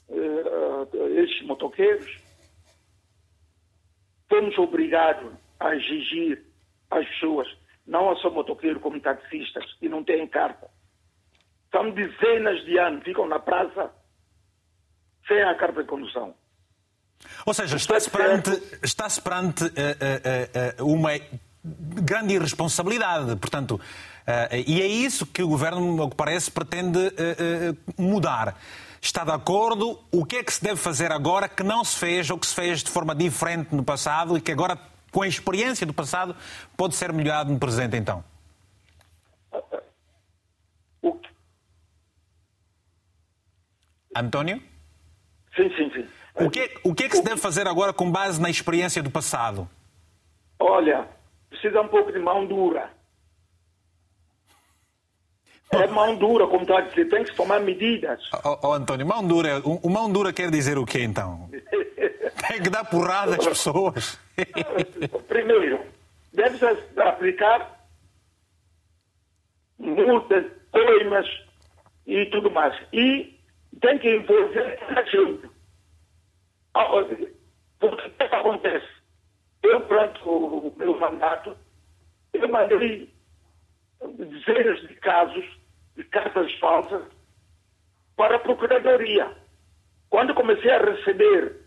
[0.09, 2.24] uh, estes motoqueiros.
[4.35, 5.31] Fomos obrigados
[5.61, 6.43] a exigir
[6.91, 7.47] às pessoas,
[7.87, 10.69] não só motoqueiros como taxistas, que não têm carta.
[11.71, 13.89] São dezenas de anos, ficam na praça
[15.25, 16.35] sem a carta de condução.
[17.45, 18.51] Ou seja, está-se perante,
[18.83, 21.11] está perante uh, uh, uh, uma
[22.03, 23.37] grande irresponsabilidade.
[23.37, 28.59] Portanto, uh, e é isso que o governo, ao que parece, pretende uh, mudar.
[29.05, 29.99] Está de acordo?
[30.11, 32.55] O que é que se deve fazer agora que não se fez ou que se
[32.55, 34.79] fez de forma diferente no passado e que agora,
[35.11, 36.35] com a experiência do passado,
[36.75, 38.23] pode ser melhorado no presente, então?
[44.15, 44.59] António?
[45.55, 46.07] Sim, sim, sim.
[46.43, 49.03] O que, é, o que é que se deve fazer agora com base na experiência
[49.03, 49.69] do passado?
[50.57, 51.07] Olha,
[51.51, 52.89] precisa um pouco de mão dura.
[55.71, 58.21] É mão dura, como está a dizer, tem que tomar medidas.
[58.43, 61.49] Oh, oh, António, mão dura, o, mão dura quer dizer o quê então?
[62.47, 64.19] tem que dar porrada às pessoas.
[65.27, 65.81] Primeiro,
[66.33, 66.65] deve-se
[66.99, 67.87] aplicar
[69.79, 71.27] multas, coimas
[72.05, 72.75] e tudo mais.
[72.93, 73.37] E
[73.81, 75.49] tem que envolver a gente.
[77.79, 78.87] Porque o que acontece?
[79.63, 81.55] Eu, durante o meu mandato,
[82.33, 83.09] eu mandei
[84.17, 85.45] dezenas de casos
[85.95, 87.03] de cartas falsas
[88.15, 89.31] para a Procuradoria.
[90.09, 91.57] Quando comecei a receber,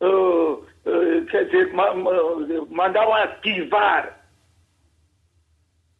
[0.00, 1.94] uh, uh, quer dizer, ma
[2.68, 4.20] mandavam ativar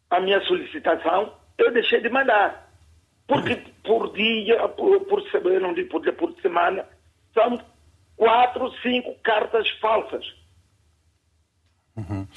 [0.09, 2.69] a minha solicitação, eu deixei de mandar.
[3.27, 6.87] Porque por dia, por, por semana, não digo por dia, por semana,
[7.33, 7.59] são
[8.15, 10.25] quatro, cinco cartas falsas.
[11.97, 12.27] Uhum.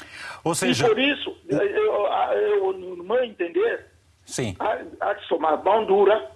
[0.44, 0.86] Ou seja...
[0.86, 3.86] E por isso, eu, eu, no meu entender,
[4.28, 4.54] Sim.
[4.61, 6.30] Há, há que tomar mão dura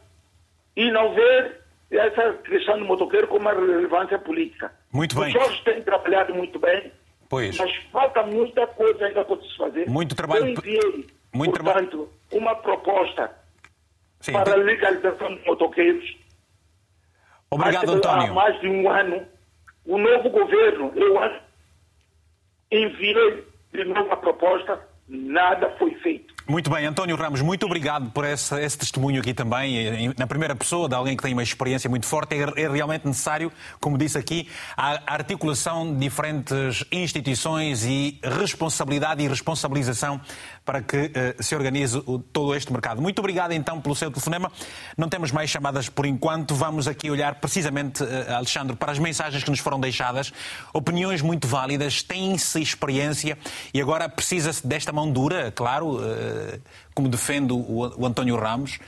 [0.75, 1.61] e não ver
[1.91, 4.73] essa questão do motoqueiro com uma relevância política.
[4.91, 5.27] Muito bem.
[5.27, 6.91] Os Jorge têm trabalhado muito bem,
[7.29, 7.55] pois.
[7.59, 9.89] mas falta muita coisa ainda para se fazer.
[9.91, 10.47] Muito trabalho.
[10.47, 13.31] Eu enviei, muito portanto, uma proposta
[14.21, 16.17] Sim, para a legalização dos motoqueiros.
[17.51, 18.33] Obrigado, António.
[18.33, 19.27] Há mais de um ano,
[19.85, 21.19] o novo governo, eu
[22.73, 26.35] enviei de novo a proposta, nada foi feito.
[26.49, 30.89] Muito bem, António Ramos, muito obrigado por esse, esse, testemunho aqui também, na primeira pessoa,
[30.89, 32.35] de alguém que tem uma experiência muito forte.
[32.35, 39.29] É, é realmente necessário, como disse aqui, a articulação de diferentes instituições e responsabilidade e
[39.29, 40.21] responsabilização
[40.65, 43.01] para que uh, se organize o, todo este mercado.
[43.01, 44.51] Muito obrigado então pelo seu telefonema.
[44.97, 46.55] Não temos mais chamadas por enquanto.
[46.55, 50.33] Vamos aqui olhar precisamente, uh, Alexandre, para as mensagens que nos foram deixadas.
[50.73, 53.39] Opiniões muito válidas, tem-se experiência
[53.73, 56.32] e agora precisa-se desta mão dura, claro, uh,
[56.95, 58.79] como defende o, o António Ramos.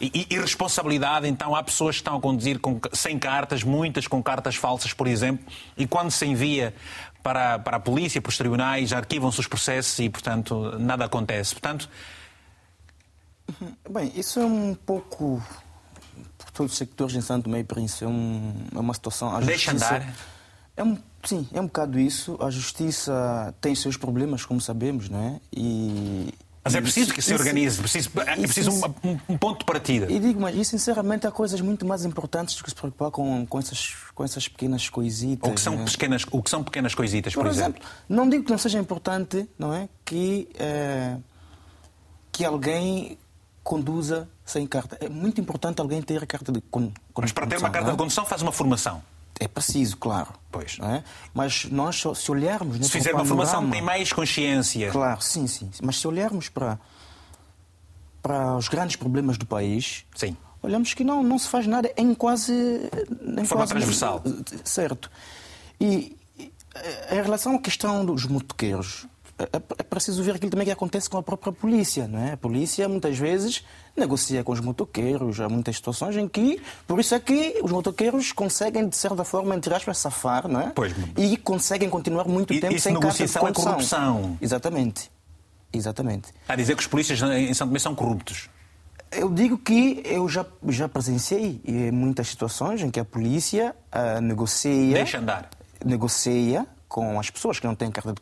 [0.00, 4.22] E, e, responsabilidade, então, há pessoas que estão a conduzir com, sem cartas, muitas com
[4.22, 6.74] cartas falsas, por exemplo, e quando se envia
[7.22, 11.54] para, para a polícia, para os tribunais, arquivam-se os processos e, portanto, nada acontece.
[11.54, 11.88] Portanto.
[13.88, 15.42] Bem, isso é um pouco.
[16.36, 19.34] Por todos os sectores em Santo Meio Príncipe, é, um, é uma situação.
[19.34, 20.14] A Deixa justiça, andar.
[20.76, 22.36] É um, sim, é um bocado isso.
[22.40, 25.40] A justiça tem seus problemas, como sabemos, não é?
[25.52, 26.34] E,
[26.64, 30.10] mas é preciso que se organize, preciso, é preciso um, um, ponto de partida.
[30.10, 33.44] E digo, mas e sinceramente há coisas muito mais importantes do que se preocupar com,
[33.44, 35.50] com, essas, com essas pequenas coisitas.
[35.50, 35.84] O que são, né?
[35.84, 37.82] pequenas, o que são pequenas coisitas, por, por exemplo?
[37.82, 37.88] exemplo?
[38.08, 39.90] Não digo que não seja importante, não é?
[40.06, 41.18] Que, é,
[42.32, 43.18] que alguém
[43.62, 44.96] conduza sem carta.
[45.00, 46.94] É muito importante alguém ter a carta de condução.
[47.14, 47.98] Mas para ter uma carta de é?
[47.98, 49.02] condução faz uma formação.
[49.40, 50.32] É preciso, claro.
[50.50, 50.78] Pois.
[50.80, 51.02] É?
[51.32, 52.76] Mas nós, se olharmos...
[52.86, 54.90] Se fizer uma formação, tem mais consciência.
[54.90, 55.70] Claro, sim, sim.
[55.82, 56.78] Mas se olharmos para,
[58.22, 60.04] para os grandes problemas do país...
[60.14, 60.36] Sim.
[60.62, 62.52] Olhamos que não, não se faz nada em quase...
[62.52, 64.22] Em forma quase, transversal.
[64.64, 65.10] Certo.
[65.80, 66.16] E
[67.10, 69.06] em relação à questão dos motoqueiros,
[69.38, 72.32] é, é preciso ver aquilo também que acontece com a própria polícia, não é?
[72.32, 73.64] A polícia muitas vezes
[73.96, 78.32] negocia com os motoqueiros, há muitas situações em que, por isso é que os motoqueiros
[78.32, 80.72] conseguem de certa forma entre aspas safar, não é?
[80.74, 80.94] Pois.
[81.16, 84.38] E conseguem continuar muito e, tempo sem carta de é corrupção.
[84.40, 85.10] Exatamente.
[85.72, 86.28] Exatamente.
[86.42, 88.48] Está a dizer que os polícias em São Tomé são corruptos.
[89.10, 91.60] Eu digo que eu já, já presenciei
[91.92, 94.94] muitas situações em que a polícia uh, negocia.
[94.94, 95.50] Deixa andar.
[95.84, 98.20] Negocia com as pessoas que não têm carta de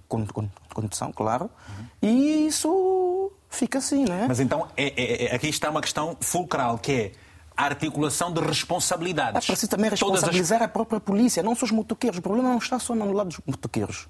[0.75, 1.87] condução, claro, uhum.
[2.03, 4.29] e isso fica assim, não é?
[4.29, 7.13] Mas então, é, é, é, aqui está uma questão fulcral, que é
[7.57, 9.45] a articulação de responsabilidades.
[9.45, 10.65] É preciso também responsabilizar as...
[10.65, 12.19] a própria polícia, não só os motoqueiros.
[12.19, 14.09] O problema não está só no lado dos motoqueiros.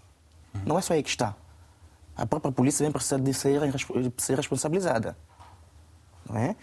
[0.65, 1.35] Não é só aí que está.
[2.17, 5.17] A própria polícia também precisa de ser, de ser responsabilizada.
[6.29, 6.55] Não é?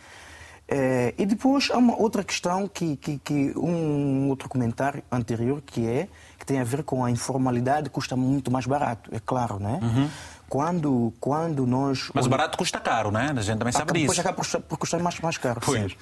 [0.72, 5.88] É, e depois há uma outra questão que, que, que, um outro comentário anterior que
[5.88, 6.08] é
[6.38, 9.80] que tem a ver com a informalidade custa muito mais barato, é claro, né?
[9.82, 10.10] Uhum.
[10.48, 13.34] Quando, quando nós mas o barato custa caro, né?
[13.36, 14.14] A gente também sabe disso.
[14.14, 15.60] Depois acaba por, por custar mais mais caro.
[15.60, 15.98] Pois.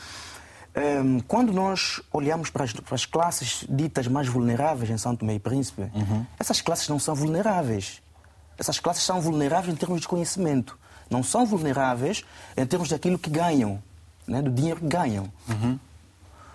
[0.75, 5.35] Um, quando nós olhamos para as, para as, classes ditas mais vulneráveis em São Tomé
[5.35, 6.25] e Príncipe, uhum.
[6.37, 8.01] essas classes não são vulneráveis.
[8.57, 10.77] Essas classes são vulneráveis em termos de conhecimento.
[11.09, 12.25] Não são vulneráveis
[12.57, 13.81] em termos daquilo que ganham
[14.27, 15.31] né, do dinheiro que ganham.
[15.47, 15.79] Uhum.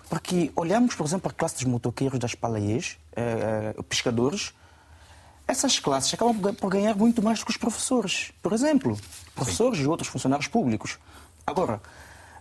[0.09, 4.53] Porque olhamos, por exemplo, a classe dos motoqueiros, das palaiês, eh, eh, pescadores,
[5.47, 8.97] essas classes acabam por ganhar muito mais do que os professores, por exemplo.
[9.33, 9.85] Professores Sim.
[9.85, 10.99] e outros funcionários públicos.
[11.45, 11.81] Agora,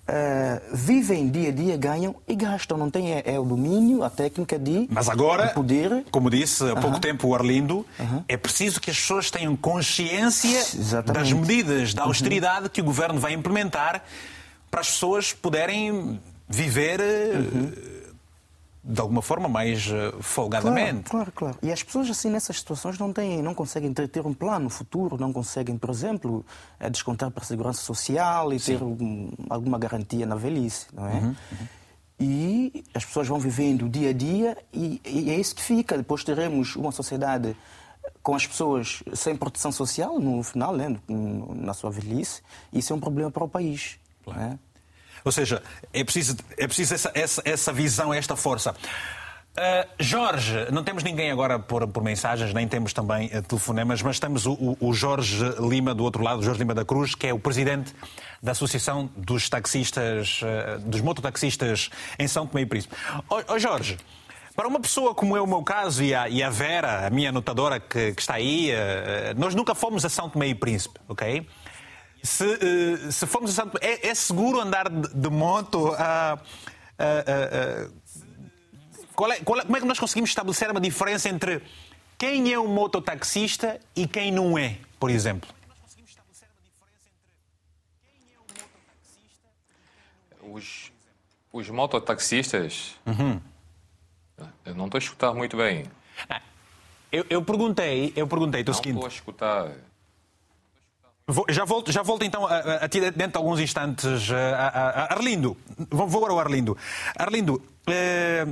[0.03, 2.77] Uh, vivem dia a dia, ganham e gastam.
[2.77, 6.05] Não tem é, é o domínio, a técnica de Mas agora, de poder.
[6.11, 7.01] como disse há pouco uh -huh.
[7.01, 8.25] tempo o Arlindo, uh -huh.
[8.27, 11.13] é preciso que as pessoas tenham consciência Exatamente.
[11.13, 12.71] das medidas da austeridade -huh.
[12.71, 14.03] que o governo vai implementar
[14.73, 16.19] para as pessoas poderem
[16.49, 17.73] viver uhum.
[18.83, 21.11] de alguma forma mais eh, folgadamente.
[21.11, 21.59] Claro, claro, claro.
[21.63, 25.19] E as pessoas assim nessas situações não têm, não conseguem ter, ter um plano futuro,
[25.19, 26.43] não conseguem, por exemplo,
[26.81, 28.79] eh, descontar para a segurança social e Sim.
[28.79, 31.13] ter um, alguma garantia na velhice, não é?
[31.17, 31.67] Uhum, uhum.
[32.19, 35.99] E as pessoas vão vivendo dia a dia e, e é isso que fica.
[35.99, 37.55] Depois teremos uma sociedade
[38.23, 42.41] com as pessoas sem proteção social no final, né, na sua velhice.
[42.73, 43.99] Isso é um problema para o país.
[44.29, 44.59] É?
[45.25, 45.63] Ou seja,
[45.93, 48.75] é preciso, é preciso essa, essa, essa visão, esta força.
[49.53, 54.19] Uh, Jorge, não temos ninguém agora por, por mensagens, nem temos também uh, telefonemas, mas
[54.19, 57.39] temos o, o, Jorge Lima do outro lado, Jorge Lima da Cruz, que é o
[57.39, 57.95] presidente
[58.43, 62.97] da Associação dos Taxistas, uh, dos Mototaxistas em São Tomé e Príncipe.
[63.29, 63.99] Oh, oh, Jorge,
[64.57, 67.29] para uma pessoa como é o meu caso e a, e a Vera, a minha
[67.29, 68.71] anotadora que, que está aí,
[69.37, 71.47] nós nunca fomos a São Tomé e Príncipe, ok?
[72.23, 75.89] Se, uh, se formos a Santo é, é seguro andar de, de moto?
[75.89, 76.39] Uh,
[76.99, 78.03] uh,
[79.15, 81.63] qual é, qual é, como é que nós conseguimos estabelecer uma diferença entre
[82.17, 85.51] quem é um mototaxista e quem não é, por exemplo?
[90.41, 90.93] Os,
[91.53, 92.97] os mototaxistas.
[93.07, 93.41] Uhum.
[94.65, 95.87] Eu não estou a escutar muito bem.
[96.29, 96.41] Ah,
[97.11, 99.73] eu, eu, perguntei, eu perguntei, não estou a escutar.
[101.51, 104.31] Já, volto, já volto então a, a, a ti dentro de alguns instantes.
[104.31, 105.57] A, a Arlindo,
[105.91, 106.77] vou, vou agora ao Arlindo.
[107.17, 108.47] Arlindo, eh,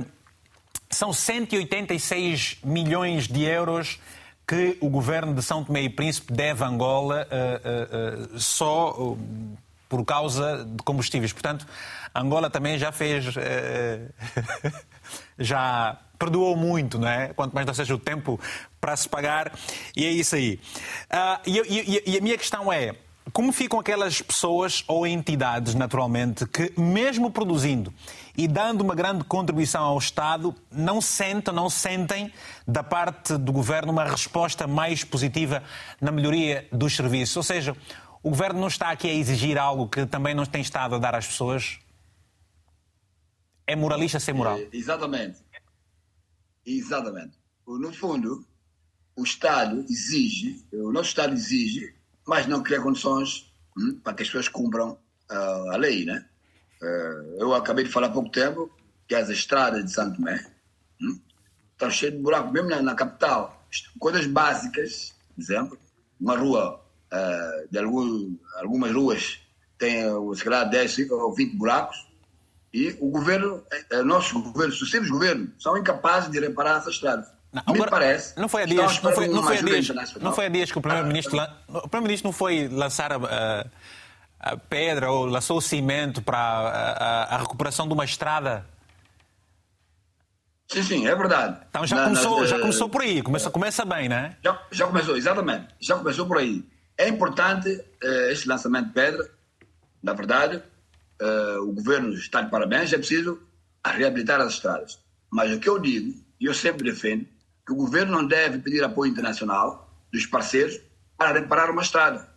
[0.89, 3.99] são 186 milhões de euros
[4.47, 9.15] que o governo de São Tomé e Príncipe deve a Angola eh, eh, só
[9.89, 11.33] por causa de combustíveis.
[11.33, 11.65] Portanto,
[12.15, 13.25] Angola também já fez.
[15.37, 17.29] já perdoou muito, não é?
[17.29, 18.39] Quanto mais não seja o tempo
[18.81, 19.53] para se pagar,
[19.95, 20.59] e é isso aí.
[21.05, 22.95] Uh, e, e, e a minha questão é.
[23.31, 27.93] Como ficam aquelas pessoas ou entidades, naturalmente, que, mesmo produzindo
[28.35, 32.33] e dando uma grande contribuição ao Estado, não sentem, não sentem
[32.67, 35.63] da parte do governo uma resposta mais positiva
[36.01, 37.37] na melhoria dos serviços?
[37.37, 37.77] Ou seja,
[38.23, 41.15] o governo não está aqui a exigir algo que também não tem estado a dar
[41.15, 41.79] às pessoas?
[43.67, 44.57] É moralista sem moral?
[44.57, 45.39] É, exatamente.
[46.65, 47.39] Exatamente.
[47.67, 48.45] No fundo,
[49.15, 51.93] o Estado exige, o nosso Estado exige,
[52.27, 54.97] mas não cria condições hum, para que as pessoas cumpram
[55.31, 56.25] uh, a lei, né?
[56.81, 58.71] Uh, eu acabei de falar há pouco tempo
[59.07, 60.45] que as estradas de Santo Tomé
[61.01, 61.19] hum,
[61.73, 63.65] estão cheias de buracos, mesmo na, na, capital.
[63.99, 65.77] Coisas básicas, por exemplo,
[66.19, 69.39] uma rua, uh, de algum, algumas ruas
[69.77, 70.03] tem,
[70.35, 72.11] se calhar, 10 ou 20 buracos,
[72.73, 77.27] e o governo, eh, eh, nossos governos, sucessivos governos, são incapazes de reparar essas estradas.
[77.53, 78.39] Não, Me agora, parece.
[78.39, 80.77] Não foi a dias, não foi, não foi a dias, não foi a dias que
[80.77, 83.65] o primeiro-ministro, ah, o primeiro-ministro não foi lançar a,
[84.39, 88.65] a, pedra ou lançou o cimento para a, a, recuperação de uma estrada.
[90.69, 91.59] Sim, sim, é verdade.
[91.69, 94.37] Então já, na, começou, na, já começou por aí, começa, começa bem, não é?
[94.41, 95.67] Já, já começou, exatamente.
[95.77, 96.63] Já começou por aí.
[96.97, 99.29] É importante uh, este lançamento de pedra,
[100.01, 100.63] na verdade,
[101.61, 103.39] o governo está de parabéns, é preciso
[103.85, 104.99] reabilitar as estradas.
[105.29, 107.27] Mas o que eu digo, e eu sempre defendo,
[107.65, 110.79] que o governo não deve pedir apoio internacional dos parceiros
[111.17, 112.29] para reparar uma estrada.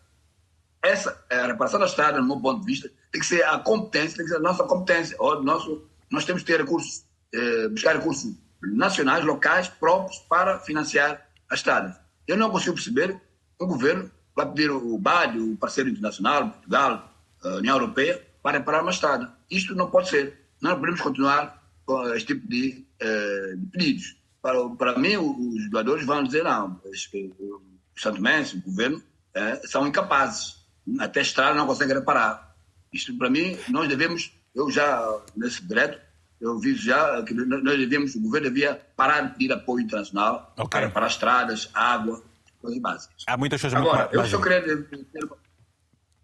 [0.82, 4.18] Essa, a reparação da estrada, no meu ponto de vista, tem que ser a competência,
[4.18, 5.16] tem que ser a nossa competência.
[5.18, 11.26] Ou nosso, nós temos que ter recursos, eh, buscar recursos nacionais, locais, próprios, para financiar
[11.50, 11.98] a estrada.
[12.26, 13.18] Eu não consigo perceber
[13.60, 17.12] um governo vai pedir o BAD, o parceiro internacional, Portugal,
[17.42, 19.32] a União Europeia, para reparar uma estrada.
[19.50, 20.40] Isto não pode ser.
[20.60, 24.16] Não podemos continuar com este tipo de, uh, de pedidos.
[24.44, 29.86] Para, para mim, os doadores vão dizer, não, o Santo Mense, o governo, uh, são
[29.86, 30.56] incapazes.
[31.00, 32.54] Até estrada não conseguem reparar.
[32.92, 35.02] Isto, para mim, nós devemos, eu já,
[35.34, 35.98] nesse direto,
[36.38, 40.82] eu vi já que nós devemos, o governo devia parar de pedir apoio internacional okay.
[40.82, 42.22] para, para estradas, água,
[42.60, 43.24] coisas básicas.
[43.26, 44.62] Há muitas coisas Agora, muito eu só queria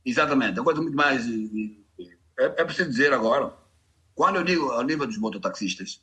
[0.04, 3.50] exatamente, a coisa muito mais é, é preciso dizer agora,
[4.14, 6.02] quando eu digo ao nível dos mototaxistas,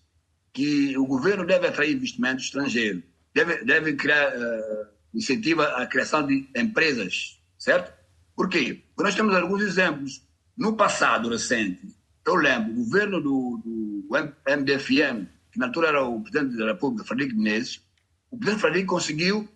[0.53, 6.49] que o governo deve atrair investimento estrangeiro, deve, deve criar uh, incentiva a criação de
[6.55, 7.93] empresas, certo?
[8.35, 8.83] Por quê?
[8.89, 10.21] Porque nós temos alguns exemplos.
[10.55, 11.95] No passado recente,
[12.25, 14.07] eu lembro, o governo do, do
[14.47, 17.81] MDFM, que na altura era o presidente da República, Frederico Menezes,
[18.29, 19.47] o presidente Frederico conseguiu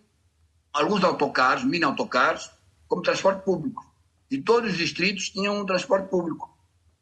[0.72, 2.50] alguns autocarros, mini autocarros,
[2.86, 3.84] como transporte público.
[4.30, 6.56] E todos os distritos tinham um transporte público,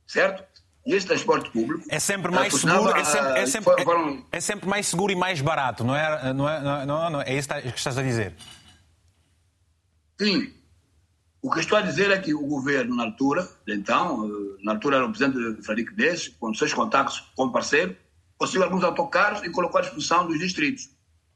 [0.06, 0.44] certo?
[0.86, 1.84] E esse transporte público.
[1.88, 5.40] É sempre mais seguro, é sempre, é, sempre, é, é sempre, mais seguro e mais
[5.40, 6.32] barato, não é?
[6.32, 8.34] Não é, não, não, é isso que estás a dizer?
[10.18, 10.52] Sim.
[11.42, 14.96] O que estou a dizer é que o governo, na altura, então, eh, na altura
[14.96, 17.96] era o presidente Frederico Desse, com seus contatos com o parceiro,
[18.36, 20.90] conseguiu alguns autocarros e colocou à disposição dos distritos.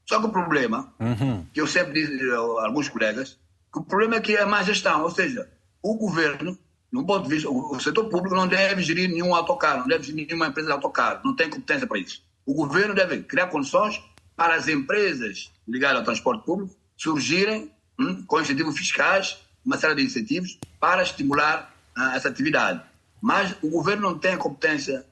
[0.06, 1.46] Só que o problema, uhum.
[1.52, 3.38] que eu sempre disse a alguns colegas,
[3.72, 5.50] que o problema é que é a má gestão, ou seja,
[5.82, 6.58] o governo,
[6.94, 10.28] no ponto de vista, o setor público não deve gerir nenhum autocarro, não deve gerir
[10.28, 12.22] nenhuma empresa de autocarro, não tem competência para isso.
[12.46, 14.00] O governo deve criar condições
[14.36, 20.04] para as empresas ligadas ao transporte público surgirem hum, com incentivos fiscais uma série de
[20.04, 22.80] incentivos para estimular uh, essa atividade.
[23.20, 25.04] Mas o governo não tem competência,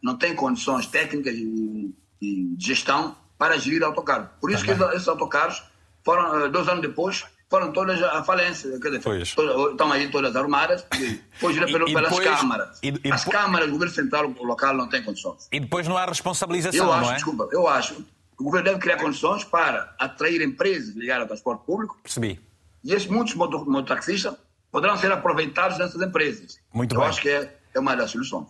[0.00, 4.28] não tem condições técnicas e, de gestão para gerir autocarros.
[4.40, 4.88] Por isso Também.
[4.88, 5.64] que esses autocarros
[6.04, 7.24] foram, uh, dois anos depois,
[7.54, 8.70] foram todas à falência.
[8.80, 9.28] Quer dizer, todas,
[9.70, 10.86] estão aí todas armadas,
[11.34, 12.78] fugiram pelas depois, câmaras.
[12.82, 15.48] E, e, As câmaras, o governo central, o local, não tem condições.
[15.50, 17.14] E depois não há responsabilização, eu acho, não é?
[17.14, 18.04] Desculpa, eu acho que
[18.40, 21.98] o governo deve criar condições para atrair empresas ligadas ao transporte público.
[22.02, 22.40] Percebi
[22.84, 24.34] e esses muitos mototaxistas
[24.70, 26.58] poderão ser aproveitados nessas empresas.
[26.72, 27.08] Muito Eu bem.
[27.08, 28.48] acho que é, é uma das soluções.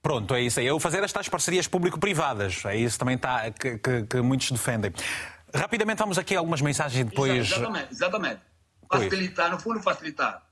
[0.00, 0.66] Pronto, é isso aí.
[0.66, 2.64] Eu fazer estas parcerias público-privadas.
[2.64, 4.92] É isso também tá, que, que, que, muitos defendem.
[5.54, 7.50] Rapidamente vamos aqui a algumas mensagens e depois.
[7.50, 8.40] Exatamente, exatamente.
[8.90, 10.42] Facilitar, no fundo, facilitar.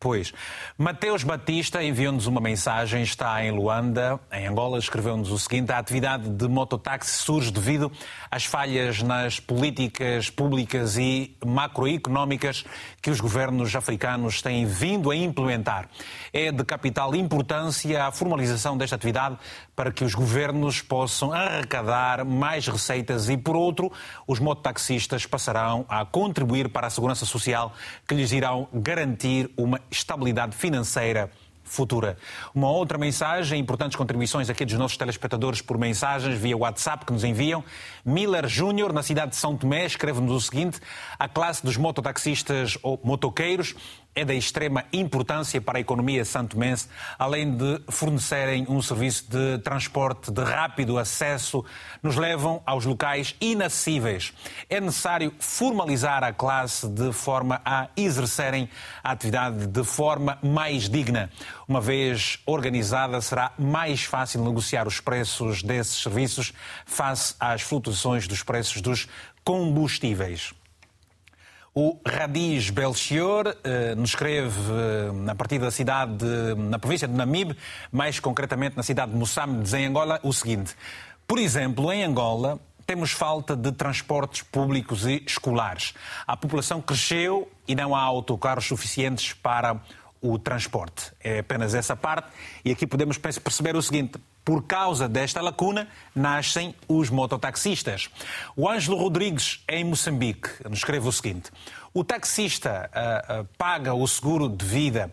[0.00, 0.32] Pois.
[0.76, 6.30] Mateus Batista enviou-nos uma mensagem, está em Luanda, em Angola, escreveu-nos o seguinte: a atividade
[6.30, 7.90] de mototáxi surge devido
[8.30, 12.64] às falhas nas políticas públicas e macroeconómicas
[13.02, 15.88] que os governos africanos têm vindo a implementar.
[16.32, 19.36] É de capital importância a formalização desta atividade
[19.74, 23.90] para que os governos possam arrecadar mais receitas e, por outro,
[24.28, 27.72] os mototaxistas passarão a contribuir para a segurança social
[28.06, 31.30] que lhes irão garantir uma estabilidade financeira
[31.68, 32.16] futura.
[32.54, 37.24] Uma outra mensagem, importantes contribuições aqui dos nossos telespectadores por mensagens via WhatsApp que nos
[37.24, 37.62] enviam.
[38.04, 40.80] Miller Júnior, na cidade de São Tomé, escreve-nos o seguinte:
[41.18, 43.74] a classe dos mototaxistas ou motoqueiros
[44.18, 50.32] é da extrema importância para a economia santomense, além de fornecerem um serviço de transporte
[50.32, 51.64] de rápido acesso,
[52.02, 54.32] nos levam aos locais inacessíveis.
[54.68, 58.68] É necessário formalizar a classe de forma a exercerem
[59.04, 61.30] a atividade de forma mais digna.
[61.68, 66.52] Uma vez organizada, será mais fácil negociar os preços desses serviços
[66.84, 69.06] face às flutuações dos preços dos
[69.44, 70.52] combustíveis.
[71.80, 77.14] O Radiz Belchior eh, nos escreve eh, a partir da cidade, de, na província de
[77.14, 77.56] Namibe,
[77.92, 80.74] mais concretamente na cidade de Moçambique, em Angola, o seguinte.
[81.24, 85.94] Por exemplo, em Angola, temos falta de transportes públicos e escolares.
[86.26, 89.80] A população cresceu e não há autocarros suficientes para
[90.20, 91.12] o transporte.
[91.20, 92.30] É apenas essa parte.
[92.64, 98.08] E aqui podemos perceber o seguinte: por causa desta lacuna, nascem os mototaxistas.
[98.56, 101.50] O Ângelo Rodrigues, em Moçambique, nos escreve o seguinte:
[101.92, 105.12] o taxista uh, uh, paga o seguro de vida,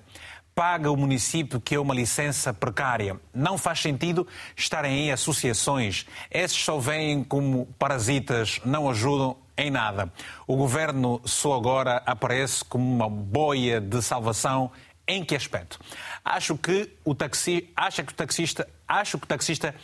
[0.55, 3.19] paga o município que é uma licença precária.
[3.33, 4.25] Não faz sentido
[4.55, 6.05] estarem em associações.
[6.31, 10.11] Esses só vêm como parasitas, não ajudam em nada.
[10.47, 14.71] O governo só agora aparece como uma boia de salvação
[15.07, 15.79] em que aspecto?
[16.23, 19.75] Acho que o taxi, acha que o taxista, acho que o taxista,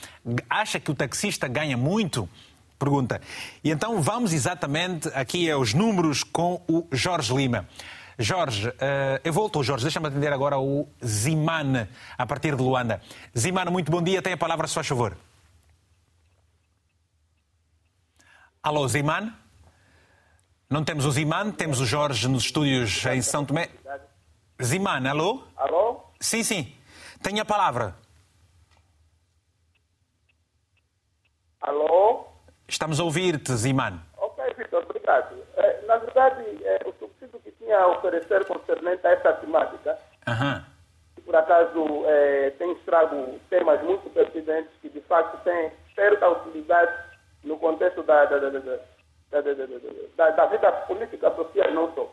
[0.50, 2.28] acha que o taxista ganha muito?
[2.80, 3.22] Pergunta.
[3.64, 7.68] E então vamos exatamente aqui aos números com o Jorge Lima.
[8.18, 8.74] Jorge, uh,
[9.24, 13.02] eu volto ao Jorge, deixa-me atender agora o Zimane, a partir de Luanda.
[13.38, 15.16] Zimane, muito bom dia, tem a palavra, se faz favor.
[18.64, 19.32] Alô, Zimane?
[20.72, 23.68] Não temos o Ziman, temos o Jorge nos estúdios em São Tomé.
[24.62, 25.44] Ziman, alô?
[25.58, 26.02] Alô?
[26.20, 26.76] Sim, sim.
[27.24, 27.96] Tenha a palavra.
[31.62, 32.26] Alô?
[32.68, 34.00] Estamos a ouvir-te, Ziman.
[34.18, 35.36] Ok, Vitor, obrigado.
[35.58, 39.98] Eh, na verdade, eh, o subsídio que tinha a oferecer concernente a essa temática,
[40.28, 40.66] Aham.
[41.16, 46.92] que por acaso eh, tem estrago temas muito pertinentes que de facto têm certa utilidade
[47.44, 49.66] no contexto da, da, da, da, da, da, da,
[50.18, 52.10] da, da vida política social e não só.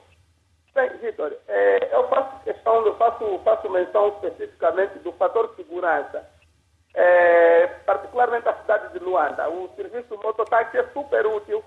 [0.79, 6.25] Bem, Vitor, eh, eu faço questão, eu faço, faço menção especificamente do fator segurança.
[6.95, 9.49] Eh, particularmente a cidade de Luanda.
[9.49, 11.65] O serviço mototáxi é super útil,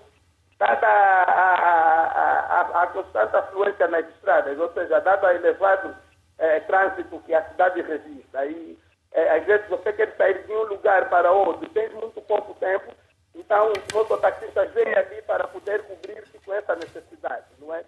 [0.58, 5.94] dada a, a, a, a constante afluência nas estradas, ou seja, dado a elevado
[6.38, 8.46] eh, trânsito que a cidade registra.
[8.46, 8.78] E,
[9.12, 12.90] eh, às vezes você quer sair de um lugar para outro, tem muito pouco tempo,
[13.34, 17.84] então os mototaxistas vêm ali para poder cobrir-se com essa necessidade, não é?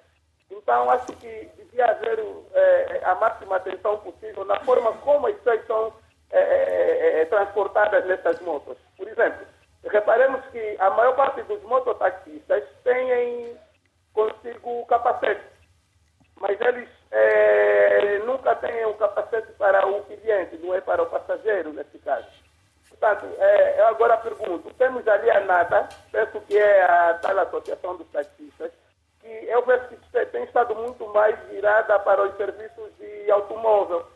[0.51, 2.19] Então, acho que devia haver
[2.53, 5.93] eh, a máxima atenção possível na forma como as pessoas são
[6.31, 8.77] eh, eh, transportadas nessas motos.
[8.97, 9.47] Por exemplo,
[9.85, 13.59] reparemos que a maior parte dos mototaxistas têm
[14.13, 15.45] consigo capacete,
[16.37, 16.89] mas eles
[18.25, 22.29] nunca têm o capacete para o cliente, não é para o passageiro, nesse caso.
[22.89, 23.27] Portanto,
[23.77, 28.71] eu agora pergunto, temos ali a NATA, penso que é a tal Associação dos Taxistas,
[29.25, 34.07] que eu vejo que tem estado muito mais virada para os serviços de automóvel.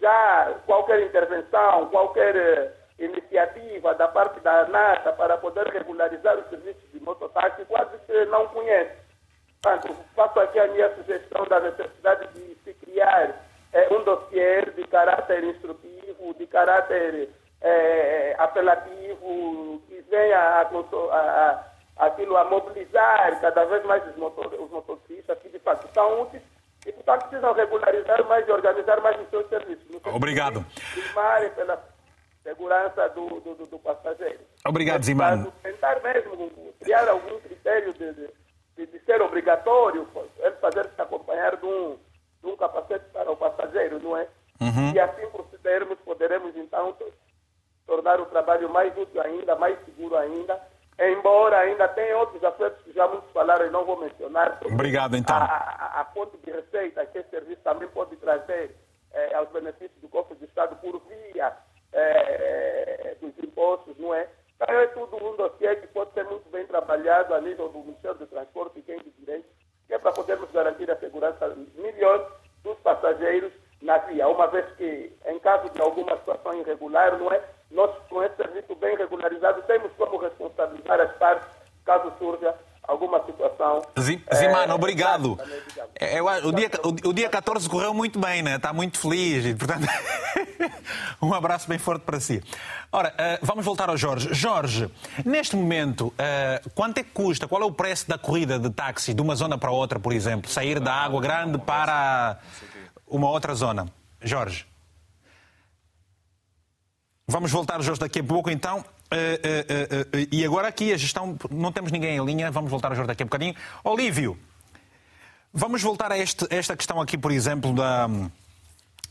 [0.00, 6.90] Já qualquer intervenção, qualquer eh, iniciativa da parte da ANATA para poder regularizar os serviços
[6.92, 8.96] de mototáxi quase que não conhece.
[9.62, 13.34] Portanto, faço aqui a minha sugestão da necessidade de se criar
[13.74, 17.28] eh, um dossiê de caráter instrutivo, de caráter
[17.60, 21.64] eh, apelativo, que venha a, a, a,
[21.96, 26.42] aquilo a mobilizar cada vez mais os, motor, os motoristas que de facto são úteis
[26.86, 29.84] e portanto precisam regularizar mais e organizar mais os seus serviços.
[30.04, 30.64] Obrigado.
[30.92, 31.82] primarem pela
[32.42, 34.40] segurança do, do, do- do passageiro.
[34.66, 35.38] Obrigado, Nesse Ziman.
[35.44, 40.06] caso, Tentar mesmo criar algum critério de, de, de- ser obrigatório,
[40.38, 41.96] ele fazer se acompanhar de um,
[42.42, 44.26] de um capacete para o passageiro, não é?
[44.60, 44.92] Uhum.
[44.94, 47.12] E assim procedermos, poderemos então to-
[47.86, 50.60] tornar o trabalho mais útil ainda, mais seguro ainda,
[50.98, 54.58] embora ainda tenha outros aspectos que já muitos falaram e não vou mencionar.
[54.64, 55.34] Obrigado, então.
[55.36, 58.74] A, a, a fonte de receita que esse serviço também pode trazer
[59.12, 61.52] eh, aos benefícios do cofre do Estado por via
[62.18, 64.28] eh, dos impostos, não é?
[64.56, 68.16] Então é tudo um dossiê que pode ser muito bem trabalhado a nível do Ministério
[68.18, 69.46] do Transporte e quem de direito,
[69.86, 72.30] que é para podermos garantir a segurança melhor
[72.62, 77.42] dos passageiros na via, uma vez que, em caso de alguma situação irregular, não é?
[77.70, 81.46] Nós, com esse serviço bem regularizado, temos como responsabilizar as partes
[81.84, 83.82] caso surja alguma situação.
[83.98, 84.24] Zi-
[84.74, 85.38] obrigado.
[85.94, 88.56] É, eu o, dia, o, o dia 14 correu muito bem, né?
[88.56, 89.86] Está muito feliz e, portanto,
[91.22, 92.42] um abraço bem forte para si.
[92.90, 94.28] Ora, eh, vamos voltar ao Jorge.
[94.32, 94.90] Jorge,
[95.24, 97.48] neste momento, eh, quanto é que custa?
[97.48, 100.50] Qual é o preço da corrida de táxi de uma zona para outra, por exemplo?
[100.50, 102.38] Sair da Água Grande para
[103.06, 103.86] uma outra zona?
[104.22, 104.66] Jorge.
[107.26, 108.84] Vamos voltar, Jorge, daqui a pouco, então.
[109.10, 111.36] Eh, eh, eh, e agora aqui a gestão.
[111.50, 113.54] Não temos ninguém em linha, vamos voltar a Jorge daqui a bocadinho.
[113.82, 114.36] Olívio,
[115.54, 118.10] vamos voltar a, este- esta questão aqui, por exemplo, da,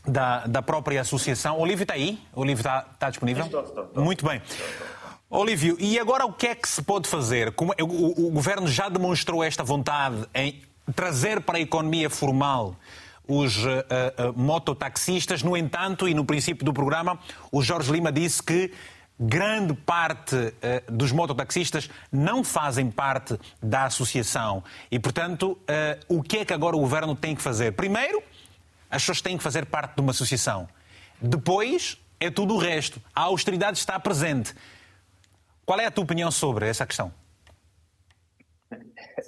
[0.06, 1.58] da, da própria associação.
[1.58, 2.18] Olívio está aí?
[2.34, 3.46] Olívio está, está disponível?
[3.46, 4.04] Estou, estou, estou.
[4.04, 4.40] Muito bem.
[5.30, 7.52] Olívio, e agora o que é que se pode fazer?
[7.52, 10.62] Como- o, o- o governo já demonstrou esta vontade em
[10.94, 12.76] trazer para a economia formal
[13.26, 15.42] os eh, eh, mototaxistas.
[15.42, 17.18] No entanto, e no princípio do programa,
[17.50, 18.70] o Jorge Lima disse que
[19.18, 24.62] grande parte eh, dos mototaxistas não fazem parte da associação.
[24.90, 27.72] E, portanto, eh, o que é que agora o governo tem que fazer?
[27.72, 28.22] Primeiro,
[28.90, 30.68] as pessoas têm que fazer parte de uma associação.
[31.20, 33.00] Depois, é tudo o resto.
[33.14, 34.54] A austeridade está presente.
[35.64, 37.12] Qual é a tua opinião sobre essa questão?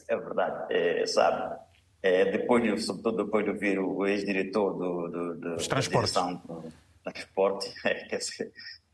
[0.09, 1.59] É verdade, é, sabe?
[2.03, 6.73] É, depois de, sobretudo depois de ouvir o ex-diretor do, do, do, da direção do
[7.03, 8.19] transporte, é,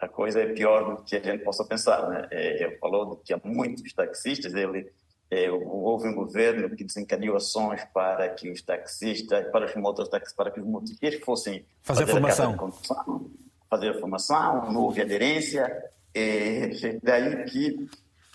[0.03, 2.09] a coisa é pior do que a gente possa pensar.
[2.09, 2.26] Né?
[2.32, 4.90] É, ele falou que há muitos taxistas, ele,
[5.30, 10.50] é, houve um governo que desencadeou ações para que os taxistas, para os mototáxis, para
[10.50, 12.57] que os motoqueiros fossem Fazer carta formação.
[12.57, 13.30] condução,
[13.70, 15.72] fazer formação, não houve aderência,
[16.12, 17.88] é, daí que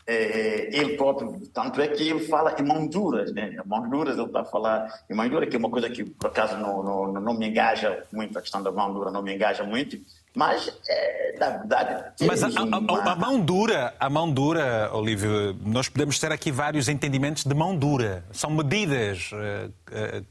[0.07, 3.57] é, ele próprio, tanto é que ele fala em mãos duras, né?
[3.65, 6.28] Mãos duras, ele está a falar em mãos duras, que é uma coisa que, por
[6.28, 9.65] acaso, não, não, não me engaja muito, a questão da mão dura não me engaja
[9.65, 9.99] muito,
[10.38, 12.14] Mas, é, na verdade.
[12.22, 16.88] Mas a, a, a, mão dura, a mão dura, Olívio, nós podemos ter aqui vários
[16.88, 18.24] entendimentos de mão dura.
[18.32, 19.74] São medidas uh,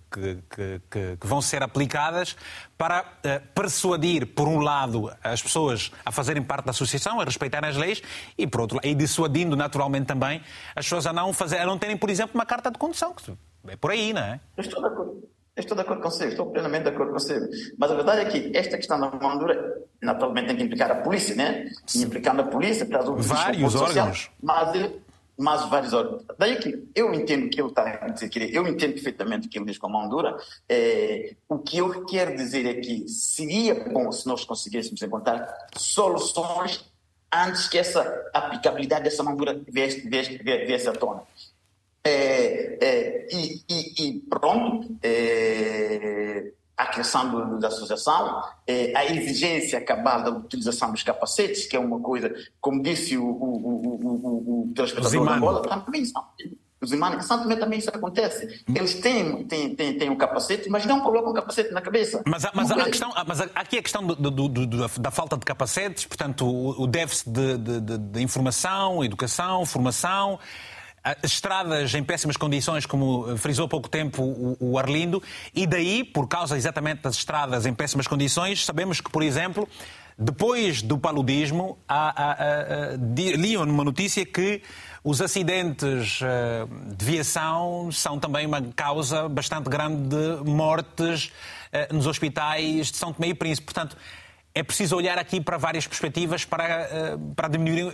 [0.09, 2.37] que, que, que, que, vão ser aplicadas
[2.79, 7.69] para uh, persuadir, por um lado, as pessoas a fazerem parte da associação, a respeitarem
[7.69, 8.01] as leis,
[8.39, 10.41] e por outro lado, e dissuadindo naturalmente também
[10.77, 13.13] as pessoas a não, fazer, a não terem, por exemplo, uma carta de condução.
[13.67, 14.39] É por aí, não é?
[14.57, 15.37] Estou de acordo.
[15.57, 17.41] Estou de acordo com você, estou plenamente de acordo com você.
[17.79, 20.97] Mas a verdade é que esta questão da mão dura, naturalmente tem que implicar a
[20.97, 21.71] polícia, né?
[21.95, 24.19] E implicando a polícia, para vários órgãos.
[24.19, 25.01] Social, mas, ele,
[25.37, 26.23] mas vários órgãos.
[26.39, 29.59] Daí que eu entendo que ele está a dizer que eu entendo perfeitamente o que
[29.59, 30.37] ele diz com a mão dura.
[30.69, 36.85] É, o que eu quero dizer é que seria bom se nós conseguíssemos encontrar soluções
[37.33, 41.23] antes que essa aplicabilidade dessa mão dura viesse, viesse, viesse à tona.
[42.05, 50.23] É, é, e, e, e, pronto, é, a do, da associação, é, a exigência cabal
[50.23, 54.73] da utilização dos capacetes, que é uma coisa, como disse o, o, o, o, o
[54.75, 56.23] telespectador da bola, também são.
[56.79, 58.63] Os irmãos também, também isso acontece.
[58.69, 62.23] Eles têm, têm, têm, têm um capacete, mas não colocam o capacete na cabeça.
[62.27, 64.67] Mas, mas, a, questão, mas aqui a questão do, do, do,
[65.01, 70.39] da falta de capacetes, portanto, o, o déficit de, de, de informação, educação, formação
[71.23, 75.23] estradas em péssimas condições, como frisou há pouco tempo o, Arlindo,
[75.55, 79.69] e daí, por causa exatamente das estradas em péssimas condições, sabemos que, por exemplo,
[80.19, 82.97] depois do paludismo, há, há, há,
[83.37, 84.63] liam numa notícia que
[85.05, 91.27] os acidentes uh, de viação são também uma causa bastante grande de mortes
[91.73, 93.67] uh, nos hospitais de São Tomé e Príncipe.
[93.67, 93.97] Portanto,
[94.55, 97.93] é preciso olhar aqui para várias perspectivas para, para, diminuir,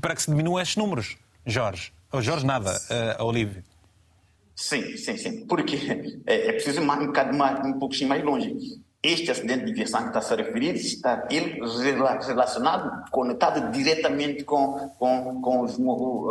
[0.00, 1.16] para que se diminuam esses números.
[1.44, 1.95] Jorge.
[2.12, 2.72] O Jorge nada,
[3.18, 3.62] uh, Olívio.
[4.54, 5.46] Sim, sim, sim.
[5.46, 5.76] Porque
[6.26, 8.56] é, é preciso um, um, um pouquinho mais longe.
[9.02, 11.60] Este acidente de viação que está a se referir está ele
[12.26, 15.78] relacionado, conectado diretamente com, com, com os,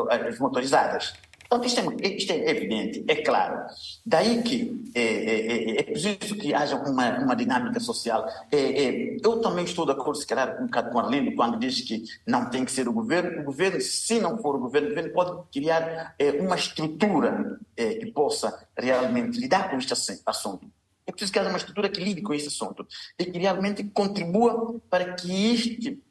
[0.09, 1.13] as motorizadas.
[1.45, 3.67] Então, isto é, isto é evidente, é claro.
[4.05, 8.27] Daí que é, é, é, é preciso que haja uma, uma dinâmica social.
[8.51, 11.81] É, é, eu também estou de acordo, se calhar, um bocado com Arlindo, quando diz
[11.81, 13.41] que não tem que ser o governo.
[13.41, 18.11] O governo, se não for o governo, o governo pode criar é, uma estrutura que
[18.11, 19.93] possa realmente lidar com este
[20.25, 20.65] assunto.
[21.05, 22.87] É preciso haja uma estrutura que lide com este assunto
[23.19, 26.01] e que realmente contribua para que este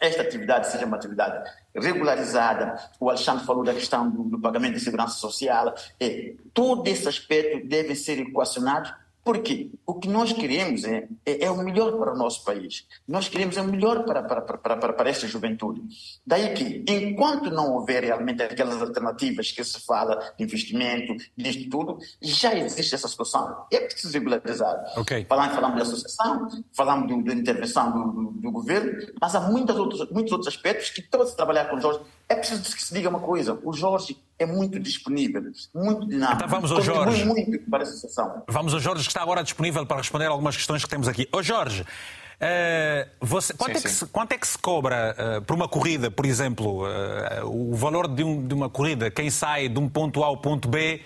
[0.00, 2.76] esta atividade seja uma atividade regularizada.
[3.00, 5.74] O Alexandre falou da questão do, do pagamento de segurança social.
[5.98, 8.92] É, todo esse aspecto deve ser equacionado
[9.26, 12.86] porque o que nós queremos é, é, é, o melhor para o nosso país.
[13.08, 15.82] Nós queremos o melhor para, para, para, para, para esta juventude.
[16.24, 21.98] Daí que, enquanto não houver realmente aquelas alternativas que se fala de investimento, disto tudo,
[22.22, 23.66] já existe essa situação.
[23.72, 24.92] É preciso regularizar.
[24.96, 25.24] Okay.
[25.24, 30.30] Falamos, falamos de associação, falamos da intervenção do, do, governo, mas há muitos outros, muitos
[30.30, 31.98] outros aspectos que, para se trabalhar com o Jorge,
[32.28, 33.58] é preciso que se diga uma coisa.
[33.64, 35.42] O Jorge é muito disponível,
[35.74, 36.36] muito dinâmico.
[36.36, 37.24] Então vamos ao Jorge.
[37.24, 38.42] muito para a associação.
[38.48, 41.28] Vamos ao Jorge, que está agora disponível para responder algumas questões que temos aqui.
[41.32, 41.86] Ô Jorge, uh,
[43.20, 46.26] você, quanto, sim, é se, quanto, é que se, cobra uh, por uma corrida, por
[46.26, 50.26] exemplo, uh, o valor de, um, de, uma corrida, quem sai de um ponto A
[50.26, 51.00] ao ponto B,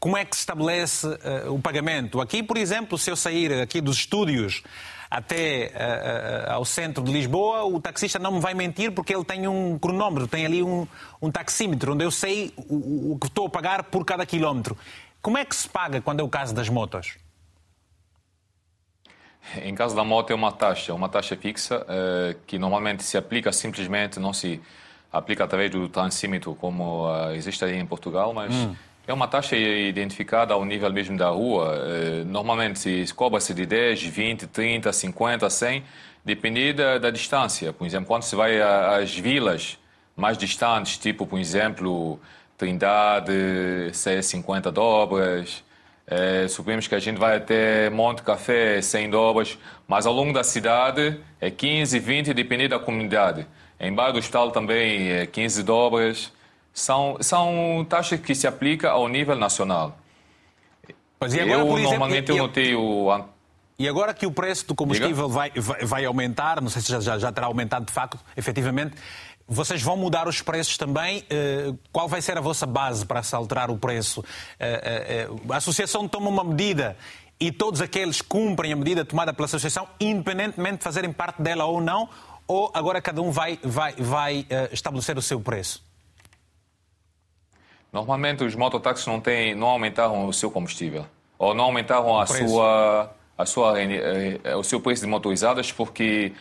[0.00, 1.06] como é que se estabelece
[1.48, 2.20] o pagamento?
[2.20, 4.64] Aqui, por exemplo, se eu sair aqui dos estúdios
[5.12, 9.24] até uh, uh, ao centro de Lisboa, o taxista não me vai mentir porque ele
[9.24, 10.86] tem um cronómetro, tem ali um,
[11.20, 14.76] um taxímetro, onde eu sei o, o que estou a pagar por cada quilómetro.
[15.20, 17.18] Como é que se paga quando é o caso das motos?
[19.62, 21.84] Em caso da moto é uma taxa, uma taxa fixa
[22.46, 24.62] que normalmente se aplica simplesmente, não se
[25.12, 28.74] aplica através do taxímetro como uh, existe aí em Portugal, mas hum.
[29.06, 31.74] É uma taxa identificada ao nível mesmo da rua.
[31.76, 35.82] Eh, normalmente se cobra-se de 10, 20, 30, 50, 100,
[36.24, 37.72] dependendo da, distância.
[37.72, 39.76] Por exemplo, quando se vai às vilas
[40.16, 42.20] mais distantes, tipo, por exemplo,
[42.56, 43.32] Trindade,
[44.06, 45.64] é 50 dobras.
[46.06, 49.58] É, supomos que a gente vai até Monte Café, 100 dobras,
[49.88, 53.46] mas ao longo da cidade é 15, 20, dependendo da comunidade.
[53.80, 56.32] Em Bairro do Hospital também é 15 dobras
[56.72, 59.98] são, são taxas que se aplicam ao nível nacional.
[61.20, 63.24] Mas e agora, eu, por exemplo, normalmente eu, eu notei o...
[63.78, 67.18] E agora que o preço do combustível vai, vai, vai, aumentar, não sei se já,
[67.18, 68.94] já terá aumentado de facto, efetivamente,
[69.46, 71.24] vocês vão mudar os preços também?
[71.28, 74.24] Eh, qual vai ser a vossa base para se alterar o preço?
[74.58, 76.96] Eh, eh, a associação toma uma medida
[77.40, 81.80] e todos aqueles cumprem a medida tomada pela associação, independentemente de fazerem parte dela ou
[81.80, 82.08] não?
[82.46, 85.82] Ou agora cada um vai, vai, vai estabelecer o seu preço?
[87.92, 91.04] Normalmente os mototáxis não, têm, não aumentaram o seu combustível
[91.42, 96.32] ou não aumentaram a sua, a sua, eh, o seu preço de motorizadas porque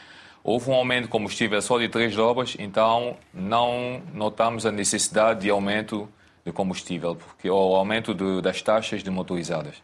[0.43, 5.49] houve um aumento de combustível só de 3 dobras, então não notamos a necessidade de
[5.49, 6.07] aumento
[6.45, 9.81] de combustível, porque o aumento de, das taxas de motorizadas.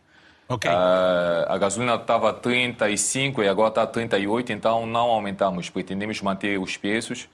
[0.48, 0.72] Okay.
[0.72, 6.22] Uh, a gasolina estava a 35 e agora está a 38, então não aumentamos, pretendemos
[6.22, 7.28] manter os preços.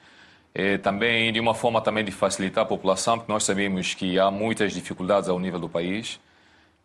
[0.55, 4.29] E também de uma forma também de facilitar a população, porque nós sabemos que há
[4.29, 6.19] muitas dificuldades ao nível do país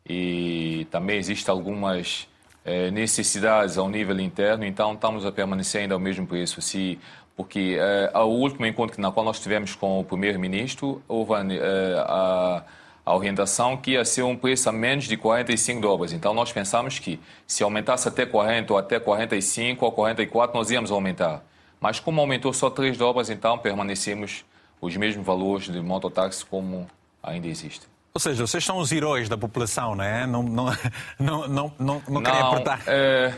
[0.09, 2.27] e também existem algumas
[2.65, 6.63] eh, necessidades ao nível interno, então estamos a permanecer ainda ao mesmo preço.
[6.63, 6.99] Se,
[7.37, 7.79] porque
[8.13, 12.65] ao último encontro na qual nós tivemos com o primeiro-ministro, houve eh, a,
[13.07, 16.13] a orientação que ia ser um preço a menos de 45 dólares.
[16.13, 20.91] Então nós pensamos que se aumentasse até 40 ou até 45 ou 44, nós íamos
[20.91, 21.43] aumentar.
[21.81, 24.45] Mas como aumentou só 3 dólares, então permanecemos
[24.81, 26.89] os mesmos valores de mototáxi como
[27.23, 27.87] ainda existe.
[28.15, 30.27] Ou seja, vocês são os heróis da população, não é?
[30.27, 30.67] Não, não,
[31.19, 32.83] não, não, não, não querem apertar.
[32.87, 33.33] É...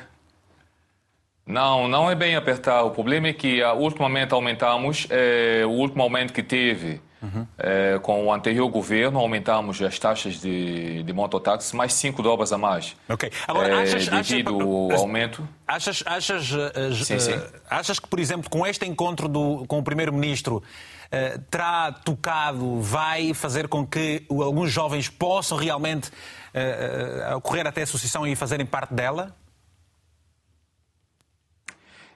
[1.44, 2.82] Não, não é bem apertar.
[2.84, 7.46] O problema é que uh, ultimamente aumentamos, é, o último aumento que teve uhum.
[7.58, 12.58] é, com o anterior governo, aumentamos as taxas de, de mototáxi mais 5 dólares a
[12.58, 12.96] mais.
[13.08, 13.30] Ok.
[13.46, 15.48] Agora, achas, é, devido achas, ao aumento...
[15.66, 17.40] Achas, achas, uh, sim, sim.
[17.68, 23.32] achas que, por exemplo, com este encontro do, com o Primeiro-Ministro, uh, terá tocado, vai
[23.34, 28.94] fazer com que alguns jovens possam realmente uh, correr até a associação e fazerem parte
[28.94, 29.34] dela?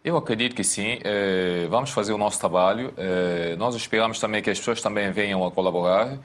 [0.04, 0.98] Eu acredito que sim.
[1.70, 2.92] Vamos fazer o nosso trabalho.
[3.56, 6.18] Nós esperamos também que as pessoas também venham a colaborar.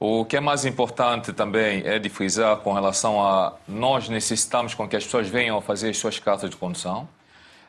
[0.00, 4.88] O que é mais importante também é de frisar com relação a nós necessitamos com
[4.88, 7.08] que as pessoas venham a fazer as suas cartas de condução.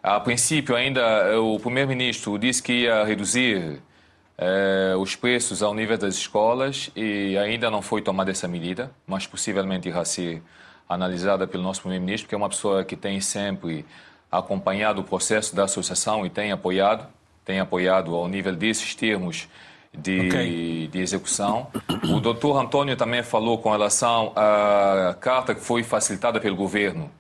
[0.02, 3.80] A princípio, ainda o primeiro-ministro disse que ia reduzir
[4.40, 9.28] eh, os preços ao nível das escolas e ainda não foi tomada essa medida, mas
[9.28, 10.42] possivelmente irá ser
[10.90, 13.86] analisada pelo nosso primeiro-ministro, porque é uma pessoa que tem sempre
[14.38, 17.08] acompanhado o processo da associação e tem apoiado,
[17.46, 19.48] tem apoiado ao nível desses termos
[19.94, 20.88] de, okay.
[20.88, 21.68] de execução.
[22.10, 27.12] O doutor Antônio também falou com relação à carta que foi facilitada pelo governo.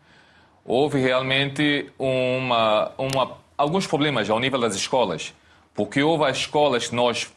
[0.65, 5.34] Houve realmente uma, uma, alguns problemas ao nível das escolas,
[5.73, 7.31] porque houve as escolas que nós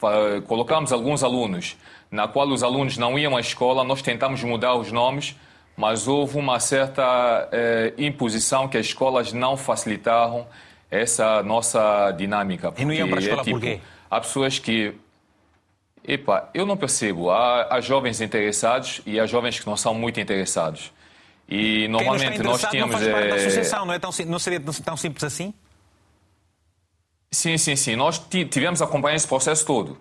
[0.46, 1.76] colocamos alguns alunos,
[2.10, 5.36] na qual os alunos não iam à escola, nós tentamos mudar os nomes,
[5.76, 10.46] mas houve uma certa eh, imposição que as escolas não facilitaram
[10.90, 12.72] essa nossa dinâmica.
[12.78, 13.80] E não iam para a escola é, tipo, por quê?
[14.10, 14.94] Há pessoas que
[16.06, 17.30] Epa, eu não percebo.
[17.30, 20.92] Há, há, jovens interessados e há jovens que não são muito interessados.
[21.48, 22.94] E normalmente nós tínhamos.
[22.94, 25.52] Não faz parte da associação, não, é tão, não seria tão simples assim?
[27.30, 27.96] Sim, sim, sim.
[27.96, 29.98] Nós tivemos a acompanhar esse processo todo.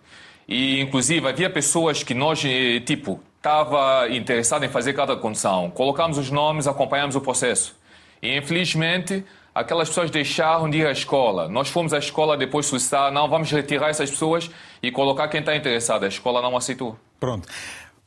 [0.47, 5.69] E, inclusive, havia pessoas que nós, eh, tipo, estava interessado em fazer cada condição.
[5.69, 7.75] Colocamos os nomes, acompanhamos o processo.
[8.19, 9.23] E, infelizmente,
[9.53, 11.47] aquelas pessoas deixaram de ir à escola.
[11.47, 14.49] Nós fomos à escola depois solicitar, não, vamos retirar essas pessoas
[14.81, 16.05] e colocar quem está interessado.
[16.05, 16.97] A escola não aceitou.
[17.19, 17.47] Pronto.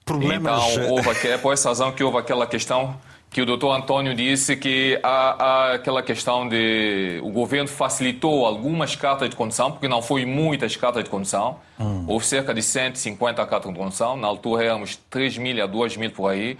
[0.04, 0.72] Problemas...
[0.72, 2.98] Então, houve, é por essa razão que houve aquela questão
[3.30, 8.96] que o doutor Antônio disse que há, há, aquela questão de o governo facilitou algumas
[8.96, 11.58] cartas de condução, porque não foi muitas cartas de condução.
[11.78, 12.04] Hum.
[12.06, 14.16] Houve cerca de 150 cartas de condução.
[14.16, 16.56] Na altura éramos 3 mil a 2 mil por aí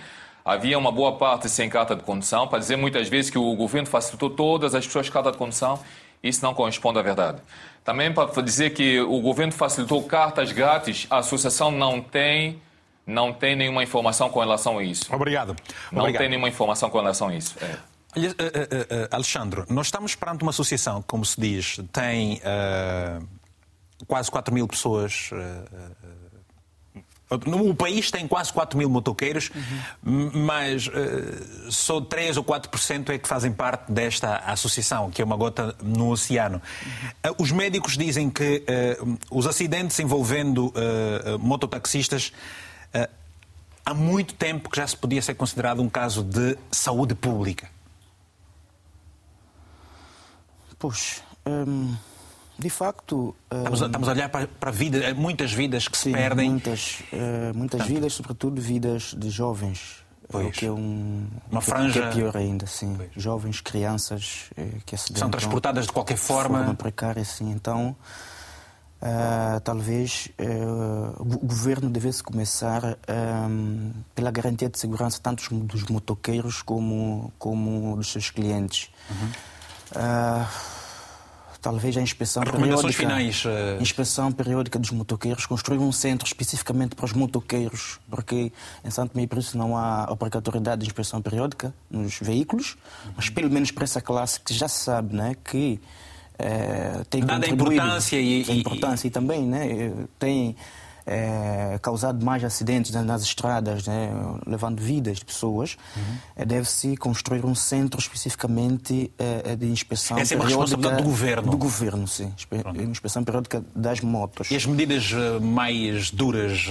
[0.49, 3.86] havia uma boa parte sem carta de condução, para dizer muitas vezes que o governo
[3.86, 5.78] facilitou todas as pessoas carta de condução,
[6.23, 7.43] isso não corresponde à verdade.
[7.85, 12.62] Também para dizer que o governo facilitou cartas grátis, a associação não tem
[13.09, 15.12] não tem nenhuma informação com relação a isso.
[15.12, 15.56] Obrigado.
[15.90, 16.20] Não Obrigado.
[16.20, 17.56] tem nenhuma informação com relação a isso.
[17.60, 17.78] É.
[18.16, 23.18] Uh, uh, uh, Alexandre, nós estamos perante uma associação, como se diz, tem eh,
[24.06, 26.09] quase 4 mil pessoas eh,
[27.30, 29.51] o país tem quase 4 mil motoqueiros,
[30.05, 30.30] uhum.
[30.32, 35.36] mas uh, só 3 ou 4% é que fazem parte desta associação, que é uma
[35.36, 36.60] gota no oceano.
[36.82, 37.30] Uhum.
[37.30, 40.72] Uh, os médicos dizem que uh, os acidentes envolvendo
[41.39, 42.32] mototaxistas
[43.85, 47.69] há muito tempo que já se podia ser considerado um caso de saúde pública.
[50.78, 51.23] Pois.
[51.47, 51.97] Hum...
[52.59, 53.36] De facto.
[53.52, 56.51] Estamos, a, estamos a olhar para, para vida, eh, muitas vidas que sim, se perdem.
[56.51, 60.05] Muitas, uh, muitas vidas, sobretudo vidas de jovens.
[60.28, 60.48] Pois.
[60.48, 62.02] O que é um, Uma franja.
[62.02, 62.94] Que é pior ainda, sim.
[62.97, 63.10] Pois.
[63.16, 64.51] Jovens, crianças
[64.85, 65.20] que acidentam.
[65.20, 66.59] São transportadas de qualquer forma.
[66.59, 67.48] De forma precária, sim.
[67.52, 67.94] Então.
[69.00, 72.98] Uh, talvez uh, o governo devesse começar
[73.48, 78.90] um, pela garantia de segurança tanto dos motoqueiros como, como dos seus clientes.
[79.08, 79.28] Uhum.
[79.92, 80.46] Uh,
[81.60, 83.80] talvez a inspeção periódica, finais, uh...
[83.80, 88.52] inspeção periódica dos motoqueiros, construir um centro especificamente para os motoqueiros, porque
[88.84, 93.12] em Santo Meio por isso não há obrigatoriedade de inspeção periódica nos veículos, uhum.
[93.16, 95.80] mas pelo menos para essa classe que já sabe né, que
[96.39, 100.55] é, tem Dada a importância e, importância e, também né, tem
[101.05, 104.10] é, causado mais acidentes nas estradas, né,
[104.47, 106.47] levando vidas de pessoas, uhum.
[106.47, 111.51] deve-se construir um centro especificamente é, de inspeção Essa é uma responsabilidade do governo.
[111.51, 112.32] Do governo, sim.
[112.48, 112.82] Pronto.
[112.82, 114.51] Inspeção periódica das motos.
[114.51, 115.10] E as medidas
[115.40, 116.66] mais duras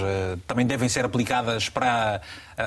[0.46, 2.20] também devem ser aplicadas para,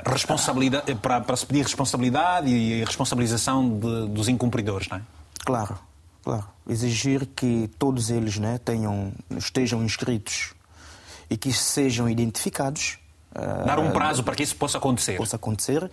[0.06, 5.02] responsabilidade, para, para se pedir responsabilidade e responsabilização de, dos incumpridores, não é?
[5.44, 5.91] Claro.
[6.24, 10.54] Claro, exigir que todos eles né, tenham, estejam inscritos
[11.30, 12.98] e que sejam identificados.
[13.66, 15.18] Dar um prazo para que isso possa acontecer.
[15.18, 15.90] Possa acontecer.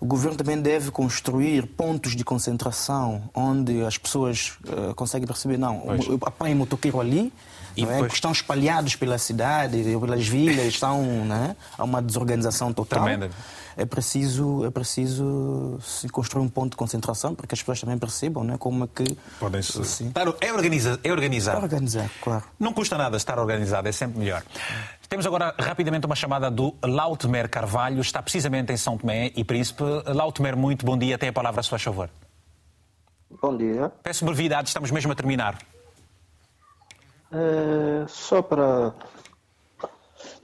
[0.00, 5.82] O governo também deve construir pontos de concentração onde as pessoas uh, conseguem perceber, não,
[6.24, 7.32] apanho motoqueiro ali,
[7.76, 8.06] e é?
[8.06, 11.56] estão espalhados pela cidade, pelas vilas, estão, né?
[11.76, 13.02] há uma desorganização total.
[13.02, 13.30] Tremenda
[13.78, 17.96] é preciso, é preciso se construir um ponto de concentração para que as pessoas também
[17.96, 19.16] percebam né, como é que.
[19.38, 19.80] Podem se.
[19.80, 21.54] Assim, é, organiza, é organizar.
[21.54, 22.44] É organizar, claro.
[22.58, 24.42] Não custa nada estar organizado, é sempre melhor.
[25.08, 29.84] Temos agora rapidamente uma chamada do Lautmer Carvalho, está precisamente em São Tomé e Príncipe.
[30.06, 32.10] Lautmer, muito bom dia, tem a palavra a sua favor.
[33.40, 33.92] Bom dia.
[34.02, 35.56] Peço brevidade, estamos mesmo a terminar.
[37.30, 38.92] É, só para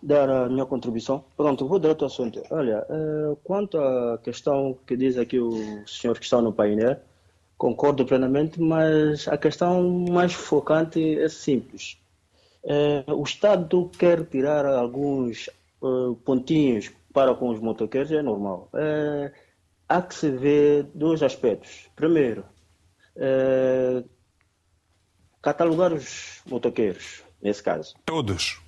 [0.05, 1.25] dar a minha contribuição.
[1.37, 2.43] Pronto, vou direto ao assunto.
[2.51, 7.01] Olha, eh, quanto à questão que diz aqui o senhor que está no painel,
[7.57, 11.97] concordo plenamente, mas a questão mais focante é simples.
[12.65, 18.69] Eh, o Estado quer tirar alguns eh, pontinhos para com os motoqueiros, é normal.
[19.89, 21.89] há que se ver dois aspectos.
[21.95, 22.45] Primeiro,
[25.41, 27.95] catalogar os motoqueiros, nesse caso.
[28.05, 28.64] Todos.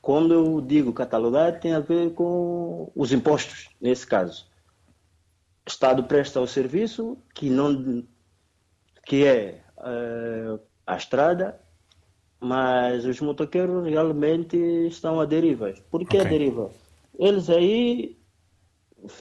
[0.00, 4.46] Quando eu digo catalogar, tem a ver com os impostos, nesse caso.
[5.66, 8.04] O Estado presta o serviço que, não,
[9.04, 11.60] que é uh, a estrada,
[12.40, 14.56] mas os motoqueiros realmente
[14.86, 15.74] estão a deriva.
[15.90, 16.20] Por que okay.
[16.20, 16.70] a deriva?
[17.18, 18.16] Eles aí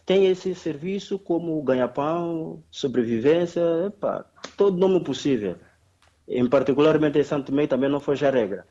[0.05, 4.23] têm esse serviço como ganha-pão, sobrevivência, epa,
[4.55, 5.55] todo nome possível.
[6.27, 8.67] Em particularmente em Santo Meio também não foge a regra.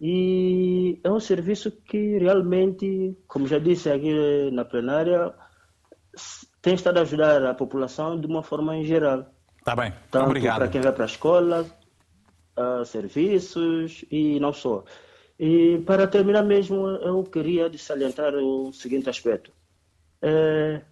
[0.00, 5.34] E é um serviço que realmente, como já disse aqui na plenária,
[6.62, 9.26] tem estado a ajudar a população de uma forma em geral.
[9.58, 10.58] Está bem, Tanto obrigado.
[10.58, 11.66] para quem vai para a escola,
[12.86, 14.84] serviços e não só.
[15.38, 19.52] E para terminar mesmo, eu queria salientar o seguinte aspecto.
[20.22, 20.82] É,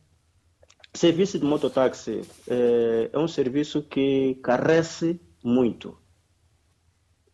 [0.95, 5.97] serviço de mototáxi é, é um serviço que carece muito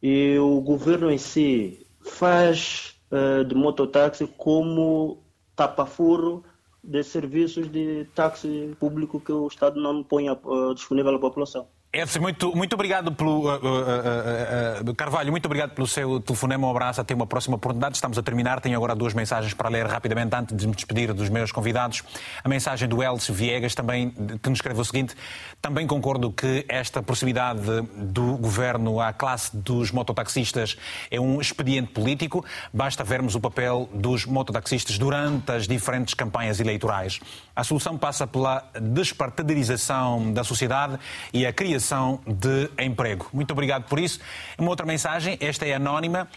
[0.02, 5.22] e o governo em si faz uh, de mototáxi como
[5.54, 6.42] tapa-furo
[6.82, 11.68] de serviços de táxi público que o Estado não põe uh, disponível à população.
[11.94, 13.50] Edson, muito, muito obrigado pelo.
[13.50, 16.66] Uh, uh, uh, Carvalho, muito obrigado pelo seu telefonema.
[16.66, 17.02] Um abraço.
[17.02, 17.96] Até uma próxima oportunidade.
[17.96, 18.62] Estamos a terminar.
[18.62, 22.02] Tenho agora duas mensagens para ler rapidamente antes de me despedir dos meus convidados.
[22.42, 25.14] A mensagem do Elcio Viegas, também, que nos escreve o seguinte:
[25.60, 27.60] também concordo que esta proximidade
[27.94, 30.78] do governo à classe dos mototaxistas
[31.10, 32.42] é um expediente político.
[32.72, 37.20] Basta vermos o papel dos mototaxistas durante as diferentes campanhas eleitorais.
[37.54, 40.98] A solução passa pela despartidarização da sociedade
[41.34, 43.28] e a criação criação de emprego.
[43.32, 44.20] Muito obrigado por isso.
[44.56, 46.28] Uma outra mensagem, esta é anónima.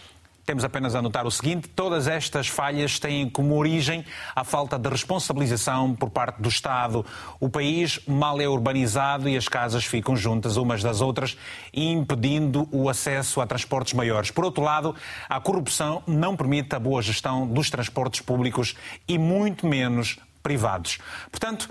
[0.44, 4.04] Temos apenas a anotar o seguinte: todas estas falhas têm como origem
[4.34, 7.06] a falta de responsabilização por parte do Estado.
[7.38, 11.36] O país mal é urbanizado e as casas ficam juntas umas das outras,
[11.72, 14.32] impedindo o acesso a transportes maiores.
[14.32, 14.96] Por outro lado,
[15.28, 18.74] a corrupção não permite a boa gestão dos transportes públicos
[19.06, 20.98] e muito menos privados.
[21.30, 21.68] Portanto,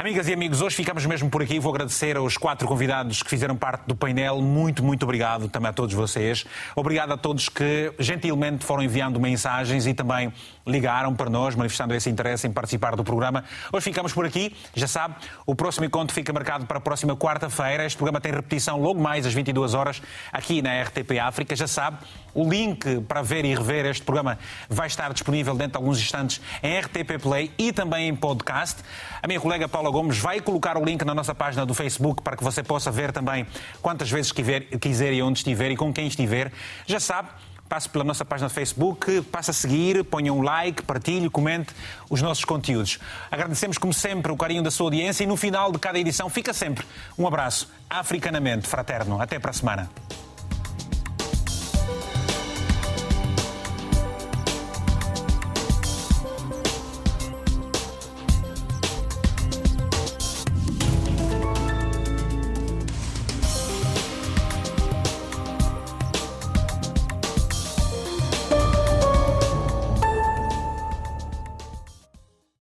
[0.00, 1.58] Amigas e amigos, hoje ficamos mesmo por aqui.
[1.58, 4.40] Vou agradecer aos quatro convidados que fizeram parte do painel.
[4.40, 6.46] Muito, muito obrigado também a todos vocês.
[6.74, 10.32] Obrigado a todos que gentilmente foram enviando mensagens e também
[10.66, 13.44] ligaram para nós, manifestando esse interesse em participar do programa.
[13.70, 14.56] Hoje ficamos por aqui.
[14.74, 17.84] Já sabe, o próximo encontro fica marcado para a próxima quarta-feira.
[17.84, 20.00] Este programa tem repetição logo mais às 22 horas
[20.32, 21.54] aqui na RTP África.
[21.54, 21.98] Já sabe,
[22.32, 26.40] o link para ver e rever este programa vai estar disponível dentro de alguns instantes
[26.62, 28.82] em RTP Play e também em podcast.
[29.22, 32.36] A minha colega Paula Gomes vai colocar o link na nossa página do Facebook para
[32.36, 33.46] que você possa ver também
[33.82, 36.52] quantas vezes quiser e onde estiver e com quem estiver.
[36.86, 37.28] Já sabe,
[37.68, 41.72] passe pela nossa página do Facebook, passe a seguir, ponha um like, partilhe, comente
[42.08, 42.98] os nossos conteúdos.
[43.30, 46.52] Agradecemos, como sempre, o carinho da sua audiência e no final de cada edição fica
[46.52, 46.84] sempre
[47.16, 49.20] um abraço africanamente fraterno.
[49.20, 49.90] Até para a semana.